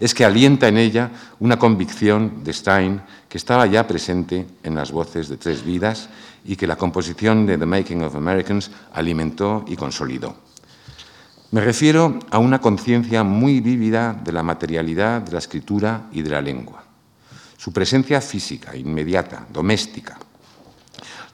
[0.00, 4.90] es que alienta en ella una convicción de Stein que estaba ya presente en las
[4.90, 6.08] voces de Tres Vidas
[6.44, 10.49] y que la composición de The Making of Americans alimentó y consolidó.
[11.52, 16.30] Me refiero a una conciencia muy vívida de la materialidad de la escritura y de
[16.30, 16.84] la lengua,
[17.56, 20.16] su presencia física, inmediata, doméstica.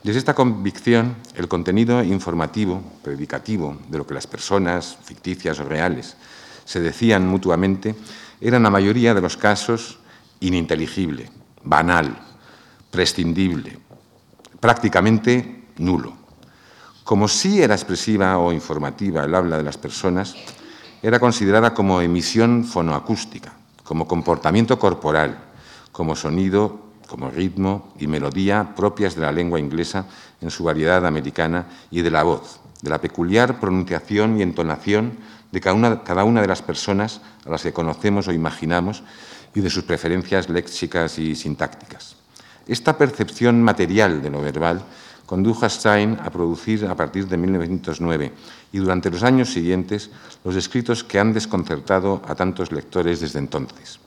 [0.02, 6.16] Desde esta convicción, el contenido informativo, predicativo, de lo que las personas, ficticias o reales,
[6.64, 7.94] se decían mutuamente,
[8.40, 9.98] era en la mayoría de los casos
[10.40, 11.31] ininteligible,
[11.62, 12.16] banal,
[12.90, 13.79] prescindible,
[14.61, 16.26] prácticamente nulo.
[17.07, 20.35] Como sí era expresiva o informativa el habla de las personas,
[21.01, 23.53] era considerada como emisión fonoacústica,
[23.85, 25.38] como comportamiento corporal,
[25.92, 30.07] como sonido, como ritmo y melodía propias de la lengua inglesa
[30.40, 35.12] en su variedad americana y de la voz, de la peculiar pronunciación y entonación
[35.53, 39.05] de cada una, cada una de las personas a las que conocemos o imaginamos
[39.55, 42.16] y de sus preferencias léxicas y sintácticas.
[42.66, 44.83] Esta percepción material de lo verbal
[45.27, 48.33] condujo a Stein a producir a partir de 1909
[48.73, 50.11] y durante los años siguientes
[50.45, 53.99] los escritos que han desconcertado a tantos lectores desde entonces.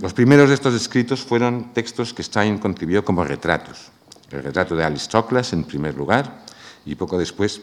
[0.00, 3.90] Los primeros de estos escritos fueron textos que Stein concibió como retratos.
[4.30, 6.44] El retrato de Alice Toklas en primer lugar
[6.86, 7.60] y poco después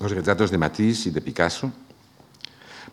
[0.00, 1.70] los retratos de Matisse y de Picasso.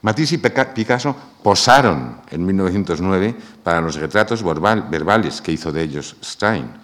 [0.02, 6.79] Matisse y Picasso posaron en 1909 para los retratos verbales que hizo de ellos Stein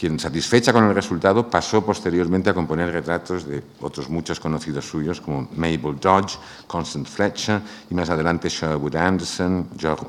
[0.00, 5.20] quien, satisfecha con el resultado, pasó posteriormente a componer retratos de otros muchos conocidos suyos,
[5.20, 10.08] como Mabel Dodge, Constance Fletcher y más adelante Sherwood Anderson, Georges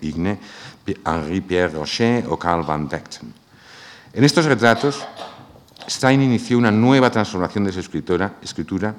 [0.00, 0.38] Igne,
[1.04, 3.34] Henri-Pierre Rocher o Carl van Vechten.
[4.12, 5.04] En estos retratos,
[5.88, 8.94] Stein inició una nueva transformación de su escritura, escritura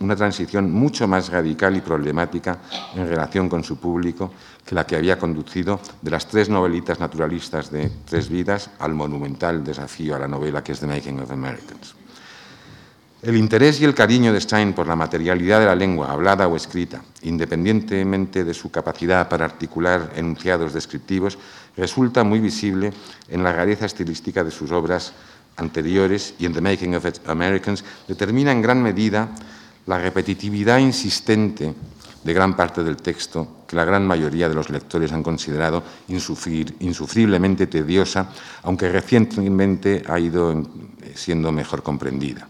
[0.00, 2.58] una transición mucho más radical y problemática
[2.94, 4.32] en relación con su público
[4.64, 9.62] que la que había conducido de las tres novelitas naturalistas de Tres Vidas al monumental
[9.62, 11.94] desafío a la novela que es The Making of Americans.
[13.22, 16.56] El interés y el cariño de Stein por la materialidad de la lengua, hablada o
[16.56, 21.38] escrita, independientemente de su capacidad para articular enunciados descriptivos,
[21.76, 22.92] resulta muy visible
[23.28, 25.12] en la rareza estilística de sus obras
[25.56, 29.28] anteriores y en The Making of Americans, determina en gran medida
[29.86, 31.74] la repetitividad insistente
[32.22, 37.66] de gran parte del texto que la gran mayoría de los lectores han considerado insufriblemente
[37.66, 38.28] tediosa,
[38.62, 40.62] aunque recientemente ha ido
[41.14, 42.46] siendo mejor comprendida.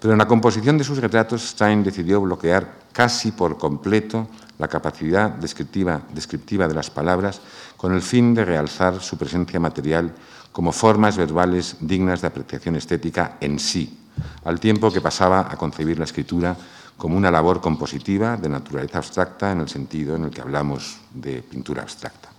[0.00, 5.30] Pero en la composición de sus retratos, Stein decidió bloquear casi por completo la capacidad
[5.30, 7.40] descriptiva, descriptiva de las palabras
[7.76, 10.12] con el fin de realzar su presencia material
[10.58, 13.96] como formas verbales dignas de apreciación estética en sí,
[14.42, 16.56] al tiempo que pasaba a concebir la escritura
[16.96, 21.42] como una labor compositiva de naturaleza abstracta en el sentido en el que hablamos de
[21.42, 22.30] pintura abstracta.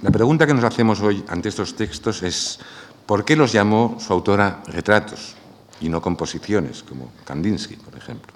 [0.00, 2.58] La pregunta que nos hacemos hoy ante estos textos es
[3.04, 5.34] ¿por qué los llamó su autora retratos
[5.82, 8.35] y no composiciones, como Kandinsky, por ejemplo?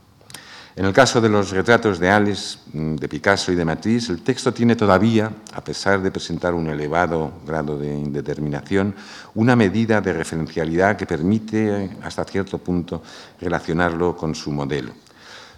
[0.80, 4.22] En el caso de los retratos de Alice, mm, de Picasso y de Matisse, el
[4.22, 8.94] texto tiene todavía, a pesar de presentar un elevado grado de indeterminación,
[9.34, 13.02] una medida de referencialidad que permite, hasta cierto punto,
[13.42, 14.94] relacionarlo con su modelo.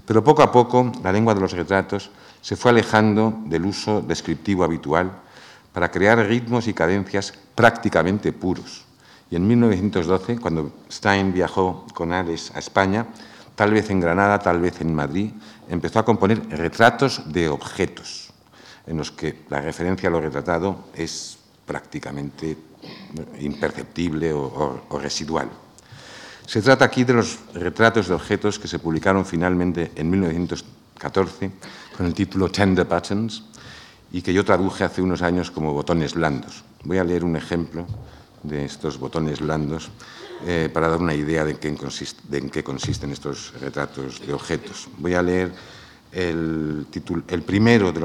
[0.05, 2.11] Pero poco a poco la lengua de los retratos
[2.41, 5.13] se fue alejando del uso descriptivo habitual
[5.73, 8.87] para crear ritmos y cadencias prácticamente puros.
[9.31, 13.07] Y en 1912, cuando Stein viajó con Alice a España,
[13.55, 15.31] tal vez en Granada, tal vez en Madrid,
[15.69, 18.33] empezó a componer retratos de objetos,
[18.87, 22.57] en los que la referencia a lo retratado es prácticamente
[23.41, 25.49] imperceptible o, residual.
[26.47, 31.51] Se trata aquí de los retratos de objetos que se publicaron finalmente en 1914
[31.97, 33.45] con el título Tender Buttons
[34.11, 36.65] y que yo traduje hace unos años como botones blandos.
[36.85, 37.87] Voy a leer un ejemplo
[38.43, 39.91] de estos botones blandos
[40.47, 41.59] eh, para dar una idea de,
[42.33, 44.89] en qué consisten estos retratos de objetos.
[44.99, 45.53] Voy a leer
[46.13, 46.87] el,
[47.47, 48.01] primero de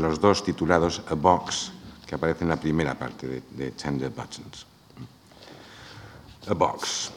[0.00, 1.72] los, dos titulados A Box,
[2.06, 4.66] que aparece en la primera parte de, de Tender Buttons.
[6.48, 7.12] A box.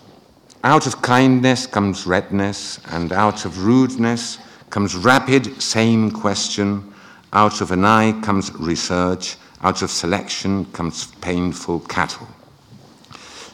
[0.63, 4.37] Out of kindness comes redness, and out of rudeness
[4.69, 6.93] comes rapid same question.
[7.33, 12.27] Out of an eye comes research, out of selection comes painful cattle.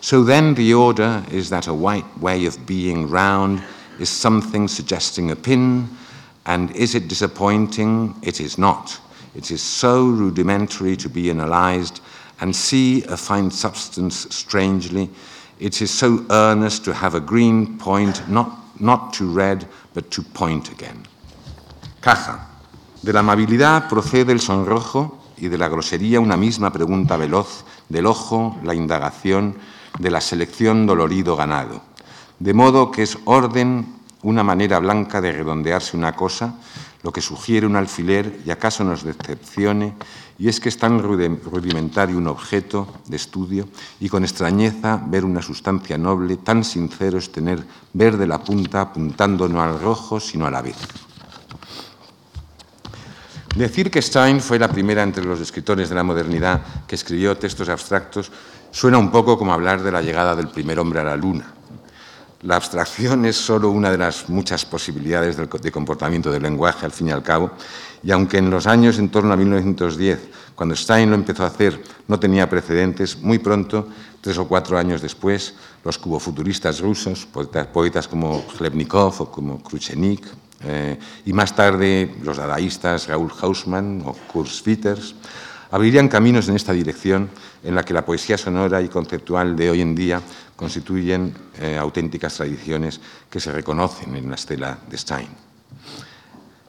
[0.02, 3.62] So then the order is that a white way of being round
[4.00, 5.88] is something suggesting a pin,
[6.48, 8.16] and is it disappointing?
[8.24, 9.00] It is not.
[9.36, 12.02] It is so rudimentary to be analyzed,
[12.42, 15.08] and see a fine substance strangely.
[15.60, 20.24] It is so earnest to have a green point, not, not to red, but to
[20.24, 21.06] point again.
[22.02, 22.48] Caja.
[23.04, 28.08] De la amabilidad procede el sonrojo y de la grosería una misma pregunta veloz, del
[28.08, 29.56] ojo la indagación,
[30.00, 31.82] de la selección dolorido ganado.
[32.40, 36.56] De modo que es orden una manera blanca de redondearse una cosa,
[37.04, 39.94] lo que sugiere un alfiler y acaso nos decepcione,
[40.38, 43.68] y es que es tan rudimentario un objeto de estudio
[44.00, 47.64] y con extrañeza ver una sustancia noble, tan sincero es tener
[47.94, 50.78] verde la punta apuntando no al rojo, sino a la vez.
[53.56, 57.68] Decir que Stein fue la primera entre los escritores de la modernidad que escribió textos
[57.68, 58.32] abstractos
[58.72, 61.54] Suena un poco como hablar de la llegada del primer hombre a la luna.
[62.44, 67.10] La abstracción es solo una de las muchas posibilidades de comportamiento del lenguaje, al fin
[67.10, 67.52] y al cabo,
[68.02, 71.84] y aunque en los años en torno a 1910, cuando Stein lo empezó a hacer,
[72.08, 73.90] no tenía precedentes, muy pronto,
[74.22, 75.54] tres o cuatro años después,
[75.84, 80.26] los cubofuturistas rusos, poetas, como Chlebnikov o como Kruchenik,
[80.64, 85.16] eh, y más tarde los dadaístas Raúl Hausmann o Kurt Schwitters,
[85.72, 87.30] abrirían caminos en esta dirección
[87.64, 90.22] en la que la poesía sonora y conceptual de hoy en día
[90.56, 93.00] constituyen eh, auténticas tradiciones
[93.30, 95.30] que se reconocen en la estela de Stein.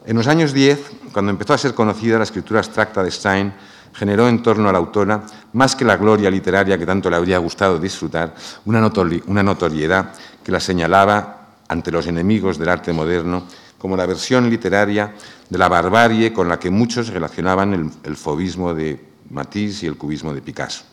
[0.07, 3.53] En los años 10, cuando empezó a ser conocida la escritura abstracta de Stein,
[3.95, 5.23] generó en torno a la autora,
[5.53, 8.35] más que la gloria literaria que tanto le habría gustado disfrutar,
[8.65, 13.45] una, notoriedad que la señalaba ante los enemigos del arte moderno
[13.83, 15.13] como la versión literaria
[15.51, 20.33] de la barbarie con la que muchos relacionaban el, fobismo de, Matisse y el cubismo
[20.33, 20.85] de Picasso.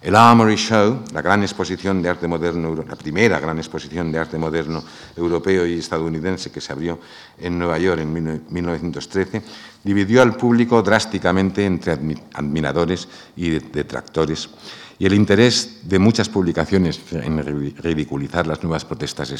[0.00, 4.38] El Armory Show, la gran exposición de arte moderno, la primera gran exposición de arte
[4.38, 4.82] moderno
[5.16, 6.98] europeo y estadounidense que se abrió
[7.38, 9.40] en Nueva York en 1913,
[9.84, 11.92] dividió al público drásticamente entre
[12.34, 14.50] admiradores y detractores.
[14.98, 17.42] Y el interés de muchas publicaciones en
[17.76, 19.32] ridiculizar las nuevas, protestas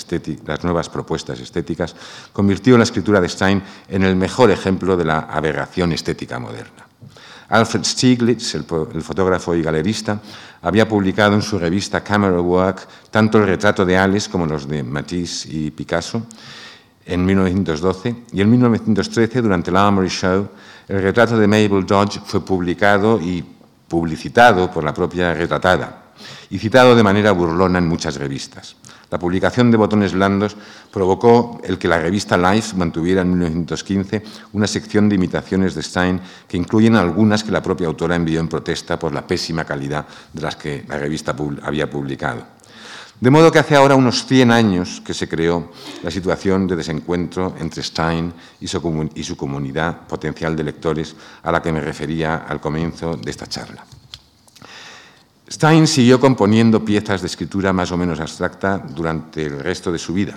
[0.46, 1.94] las nuevas propuestas estéticas
[2.32, 6.86] convirtió la escritura de Stein en el mejor ejemplo de la aberración estética moderna.
[7.52, 10.20] Alfred Stieglitz, el, fotógrafo y galerista,
[10.62, 14.82] había publicado en su revista Camera Work tanto el retrato de Alice como los de
[14.82, 16.26] Matisse y Picasso
[17.04, 20.48] en 1912 y en 1913, durante el Armory Show,
[20.88, 23.44] el retrato de Mabel Dodge fue publicado y
[23.92, 26.14] publicitado por la propia retratada
[26.48, 28.74] y citado de manera burlona en muchas revistas.
[29.10, 30.56] La publicación de Botones Blandos
[30.90, 34.22] provocó el que la revista Life mantuviera en 1915
[34.54, 36.18] una sección de imitaciones de Stein
[36.48, 40.40] que incluyen algunas que la propia autora envió en protesta por la pésima calidad de
[40.40, 42.46] las que la revista había publicado.
[43.22, 45.70] De modo que hace ahora unos 100 años que se creó
[46.02, 51.14] la situación de desencuentro entre Stein y su, y su comunidad potencial de lectores
[51.44, 53.86] a la que me refería al comienzo de esta charla.
[55.48, 60.14] Stein siguió componiendo piezas de escritura más o menos abstracta durante el resto de su
[60.14, 60.36] vida,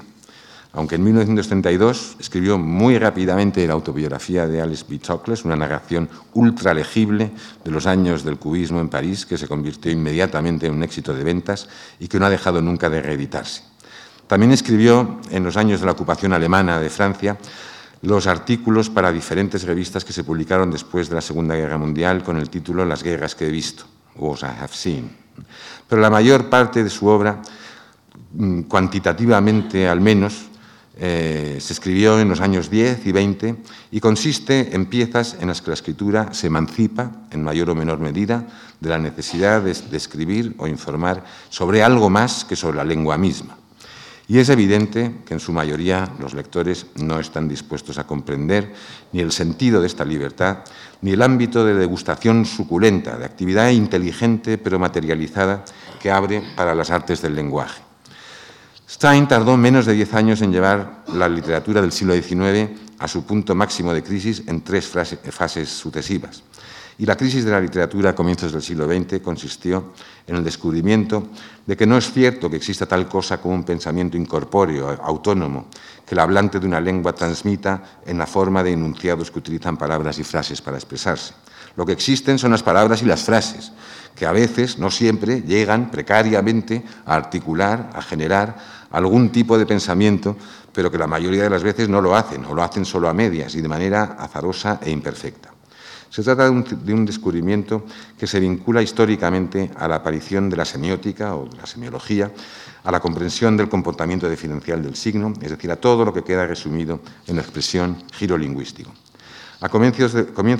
[0.75, 4.99] aunque en 1932 escribió muy rápidamente la autobiografía de Alice B.
[5.45, 7.31] Una narración ultra legible
[7.63, 11.23] de los años del cubismo en París, que se convirtió inmediatamente en un éxito de
[11.23, 11.69] ventas
[11.99, 13.63] y que no ha dejado nunca de reeditarse.
[14.27, 17.37] También escribió, en los años de la ocupación alemana de Francia,
[18.01, 22.37] los artículos para diferentes revistas que se publicaron después de la Segunda Guerra Mundial con
[22.37, 23.85] el título Las guerras que he visto.
[24.17, 25.09] I have seen.
[25.87, 27.41] Pero la mayor parte de su obra,
[28.33, 30.49] mm, cuantitativamente al menos,
[30.97, 33.55] eh, se escribió en los años 10 y 20
[33.91, 37.99] y consiste en piezas en las que la escritura se emancipa, en mayor o menor
[37.99, 38.47] medida,
[38.79, 43.17] de la necesidad de, de escribir o informar sobre algo más que sobre la lengua
[43.17, 43.57] misma.
[44.27, 48.73] Y es evidente que en su mayoría los lectores no están dispuestos a comprender
[49.11, 50.59] ni el sentido de esta libertad,
[51.01, 55.63] ni el ámbito de degustación suculenta, de actividad inteligente pero materializada
[56.01, 57.84] que abre para las artes del lenguaje.
[58.95, 63.25] Stein tardó menos de diez años en llevar la literatura del siglo XIX a su
[63.25, 66.43] punto máximo de crisis en tres fases sucesivas.
[66.97, 69.91] Y la crisis de la literatura a comienzos del siglo XX consistió
[70.25, 71.27] en el descubrimiento
[71.65, 75.67] de que no es cierto que exista tal cosa como un pensamiento incorpóreo, autónomo,
[76.07, 80.19] que el hablante de una lengua transmita en la forma de enunciados que utilizan palabras
[80.19, 81.33] y frases para expresarse.
[81.75, 83.71] Lo que existen son las palabras y las frases,
[84.15, 88.55] que a veces, no siempre, llegan precariamente a articular, a generar
[88.91, 90.37] algún tipo de pensamiento,
[90.73, 93.13] pero que la mayoría de las veces no lo hacen, o lo hacen solo a
[93.13, 95.55] medias y de manera azarosa e imperfecta.
[96.09, 97.83] Se trata de un, descubrimiento
[98.17, 102.31] que se vincula históricamente a la aparición de la semiótica o de la semiología,
[102.85, 106.47] a la comprensión del comportamiento diferencial del signo, es decir, a todo lo que queda
[106.47, 108.93] resumido en la expresión giro lingüístico.
[109.61, 110.13] A comienzos,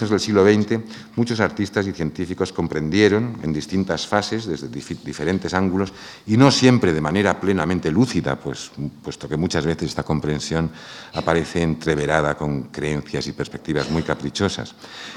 [0.09, 0.79] del siglo XX,
[1.15, 5.91] muchos artistas y científicos comprendieron en distintas fases, desde diferentes ángulos,
[6.25, 8.71] y no siempre de manera plenamente lúcida, pues,
[9.03, 10.71] puesto que muchas veces esta comprensión
[11.13, 14.73] aparece entreverada con creencias y perspectivas muy caprichosas,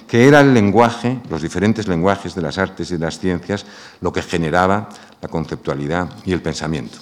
[0.07, 3.65] que era el lenguaje, los diferentes lenguajes de las artes y de las ciencias,
[4.01, 4.89] lo que generaba
[5.21, 6.99] la conceptualidad y el pensamiento.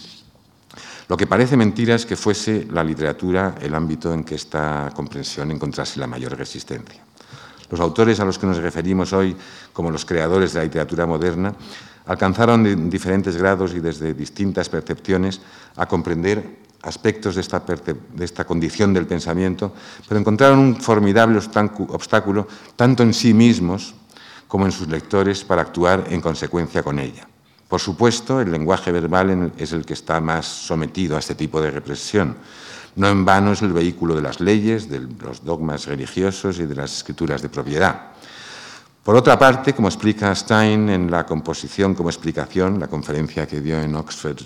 [1.08, 5.50] Lo que parece mentira es que fuese la literatura el ámbito en que esta comprensión
[5.52, 7.04] encontrase la mayor resistencia.
[7.70, 9.36] Los autores a los que nos referimos hoy
[9.72, 11.54] como los creadores de la literatura moderna
[12.06, 15.40] alcanzaron en diferentes grados y desde distintas percepciones
[15.76, 19.72] a comprender aspectos de esta, de esta, condición del pensamiento,
[20.08, 22.46] pero encontraron un formidable obstáculo
[22.76, 23.94] tanto en sí mismos
[24.46, 27.26] como en sus lectores para actuar en consecuencia con ella.
[27.68, 31.70] Por supuesto, el lenguaje verbal es el que está más sometido a este tipo de
[31.70, 32.36] represión.
[32.94, 36.74] No en vano es el vehículo de las leyes, de los dogmas religiosos y de
[36.74, 38.12] las escrituras de propiedad.
[39.02, 43.80] Por otra parte, como explica Stein en la composición como explicación, la conferencia que dio
[43.80, 44.38] en Oxford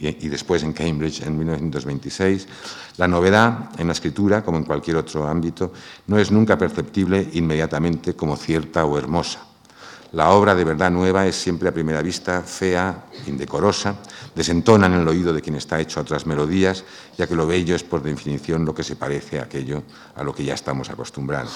[0.00, 2.48] y después en Cambridge en 1926,
[2.96, 5.72] la novedad en la escritura, como en cualquier otro ámbito,
[6.08, 9.51] no es nunca perceptible inmediatamente como cierta o hermosa.
[10.12, 13.96] La obra de verdad nueva es siempre a primera vista fea, indecorosa,
[14.34, 16.84] desentona en el oído de quien está hecho a otras melodías,
[17.16, 19.82] ya que lo bello es por definición lo que se parece a aquello
[20.14, 21.54] a lo que ya estamos acostumbrados.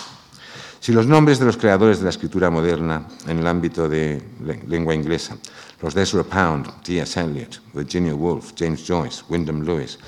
[0.80, 4.22] Si los nombres de los creadores de la escritura moderna en el ámbito de
[4.66, 5.36] lengua inglesa,
[5.82, 7.20] los de Ezra Pound, T.S.
[7.20, 9.98] Eliot, Virginia Woolf, James Joyce, Wyndham Lewis,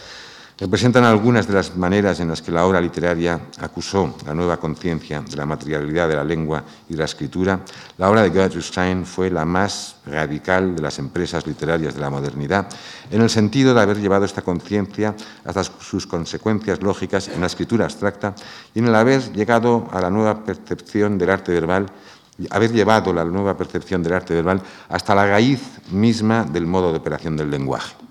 [0.58, 5.20] representan algunas de las maneras en las que la obra literaria acusó la nueva conciencia
[5.20, 7.60] de la materialidad de la lengua y de la escritura,
[7.96, 12.10] la obra de Gertrude Stein fue la más radical de las empresas literarias de la
[12.10, 12.68] modernidad,
[13.10, 17.84] en el sentido de haber llevado esta conciencia hasta sus consecuencias lógicas en la escritura
[17.84, 18.34] abstracta
[18.74, 21.86] y en el haber llegado a la nueva percepción del arte verbal
[22.50, 26.98] haber llevado la nueva percepción del arte verbal hasta la raíz misma del modo de
[26.98, 28.07] operación del lenguaje.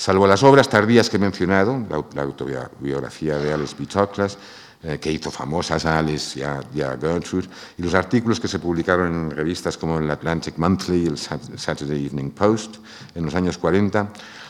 [0.00, 1.78] Salvo las obras tardías que he mencionado,
[2.14, 3.84] la, autobiografía de Alice B.
[3.84, 4.38] Toklas,
[4.82, 6.62] eh, que hizo famosas a Alice y a,
[6.98, 7.46] Gertrude,
[7.76, 12.06] y los artículos que se publicaron en revistas como el Atlantic Monthly y el Saturday
[12.06, 12.76] Evening Post
[13.14, 14.08] en los años 40,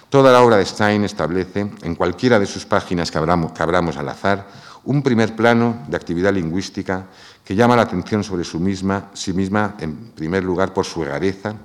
[0.08, 4.46] toda la obra de Stein establece, en cualquiera de sus páginas que abramos, al azar,
[4.84, 7.06] un primer plano de actividad lingüística
[7.44, 11.56] que llama la atención sobre misma, sí misma, en primer lugar por su rareza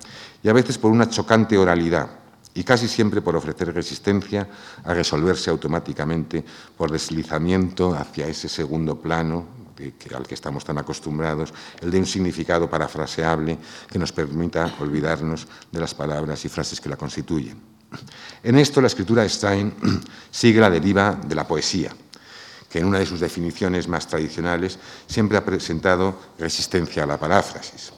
[0.41, 2.24] y a veces por una chocante oralidad,
[2.55, 4.47] y casi siempre por ofrecer resistencia
[4.83, 6.43] a resolverse automáticamente
[6.75, 9.65] por deslizamiento hacia ese segundo plano
[10.15, 13.57] al que estamos tan acostumbrados, el de un significado parafraseable
[13.91, 17.59] que nos permita olvidarnos de las palabras y frases que la constituyen.
[18.41, 19.73] En esto la escritura de Stein
[20.31, 21.91] sigue la deriva de la poesía,
[22.69, 27.94] que en una de sus definiciones más tradicionales siempre ha presentado resistencia a la paráfrasis.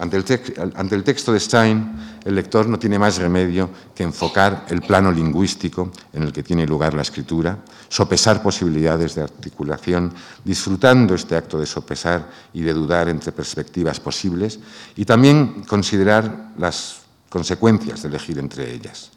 [0.00, 1.92] Ante el, texto de Stein,
[2.24, 6.66] el lector no tiene más remedio que enfocar el plano lingüístico en el que tiene
[6.66, 7.58] lugar la escritura,
[7.90, 14.58] sopesar posibilidades de articulación, disfrutando este acto de sopesar y de dudar entre perspectivas posibles,
[14.96, 19.10] y también considerar las consecuencias de elegir entre ellas.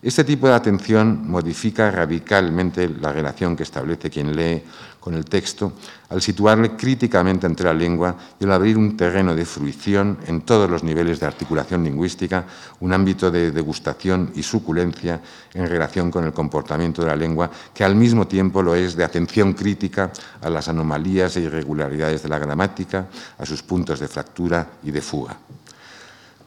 [0.00, 4.62] Este tipo de atención modifica radicalmente la relación que establece quien lee
[5.00, 5.72] con el texto
[6.10, 10.70] al situarle críticamente ante la lengua y al abrir un terreno de fruición en todos
[10.70, 12.44] los niveles de articulación lingüística,
[12.78, 15.20] un ámbito de degustación y suculencia
[15.52, 19.02] en relación con el comportamiento de la lengua, que al mismo tiempo lo es de
[19.02, 24.64] atención crítica a las anomalías e irregularidades de la gramática, a sus puntos de fractura
[24.84, 25.36] y de fuga.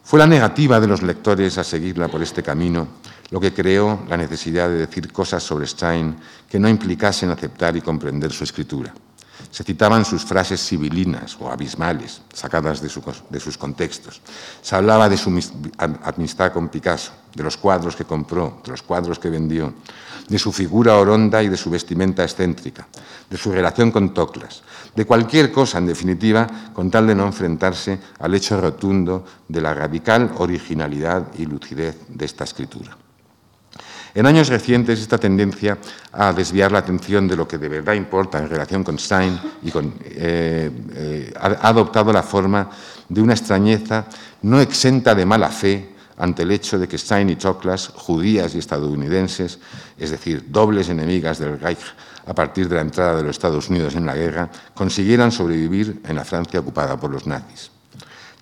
[0.04, 3.02] Fue la negativa de los lectores a seguirla por este camino
[3.32, 6.16] lo que creó la necesidad de decir cosas sobre Stein
[6.50, 8.94] que no implicasen aceptar y comprender su escritura.
[9.50, 12.90] Se citaban sus frases sibilinas o abismales, sacadas de,
[13.40, 14.22] sus contextos.
[14.62, 15.30] Se hablaba de su
[15.78, 19.74] amistad con Picasso, de los cuadros que compró, de los cuadros que vendió,
[20.28, 22.88] de su figura oronda y de su vestimenta excéntrica,
[23.30, 24.62] de su relación con Toclas,
[24.96, 29.74] de cualquier cosa, en definitiva, con tal de no enfrentarse al hecho rotundo de la
[29.74, 32.96] radical originalidad y lucidez de esta escritura.
[34.14, 35.78] En años recientes, esta tendencia
[36.12, 39.70] a desviar la atención de lo que de verdad importa en relación con Stein y
[39.70, 42.70] eh, eh, ha adoptado la forma
[43.08, 44.06] de una extrañeza
[44.42, 48.60] no exenta de mala fe ante el hecho de que Stein y Choklas, judías y
[48.60, 49.60] estadounidenses,
[49.98, 51.80] es decir, dobles enemigas del Reich
[52.26, 56.16] a partir de la entrada de los Estados Unidos en la guerra, consiguieran sobrevivir en
[56.16, 57.72] la Francia ocupada por los nazis.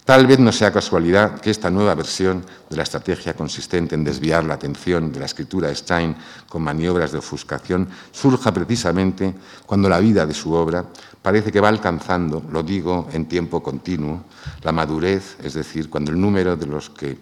[0.09, 4.43] Tal vez no sea casualidad que esta nueva versión de la estrategia consistente en desviar
[4.43, 6.15] la atención de la escritura de Stein
[6.47, 9.35] con maniobras de ofuscación surja precisamente
[9.67, 10.83] cuando la vida de su obra
[11.21, 14.23] parece que va alcanzando, lo digo en tiempo continuo,
[14.63, 17.15] la madurez, es decir, cuando el número de los que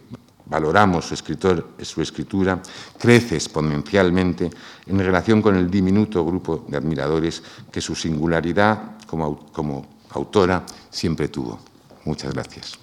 [0.46, 2.62] valoramos su, escritor, su escritura
[2.98, 4.50] crece exponencialmente
[4.86, 11.28] en relación con el diminuto grupo de admiradores que su singularidad como, como autora siempre
[11.28, 11.67] tuvo.
[12.08, 12.80] Muchas gracias.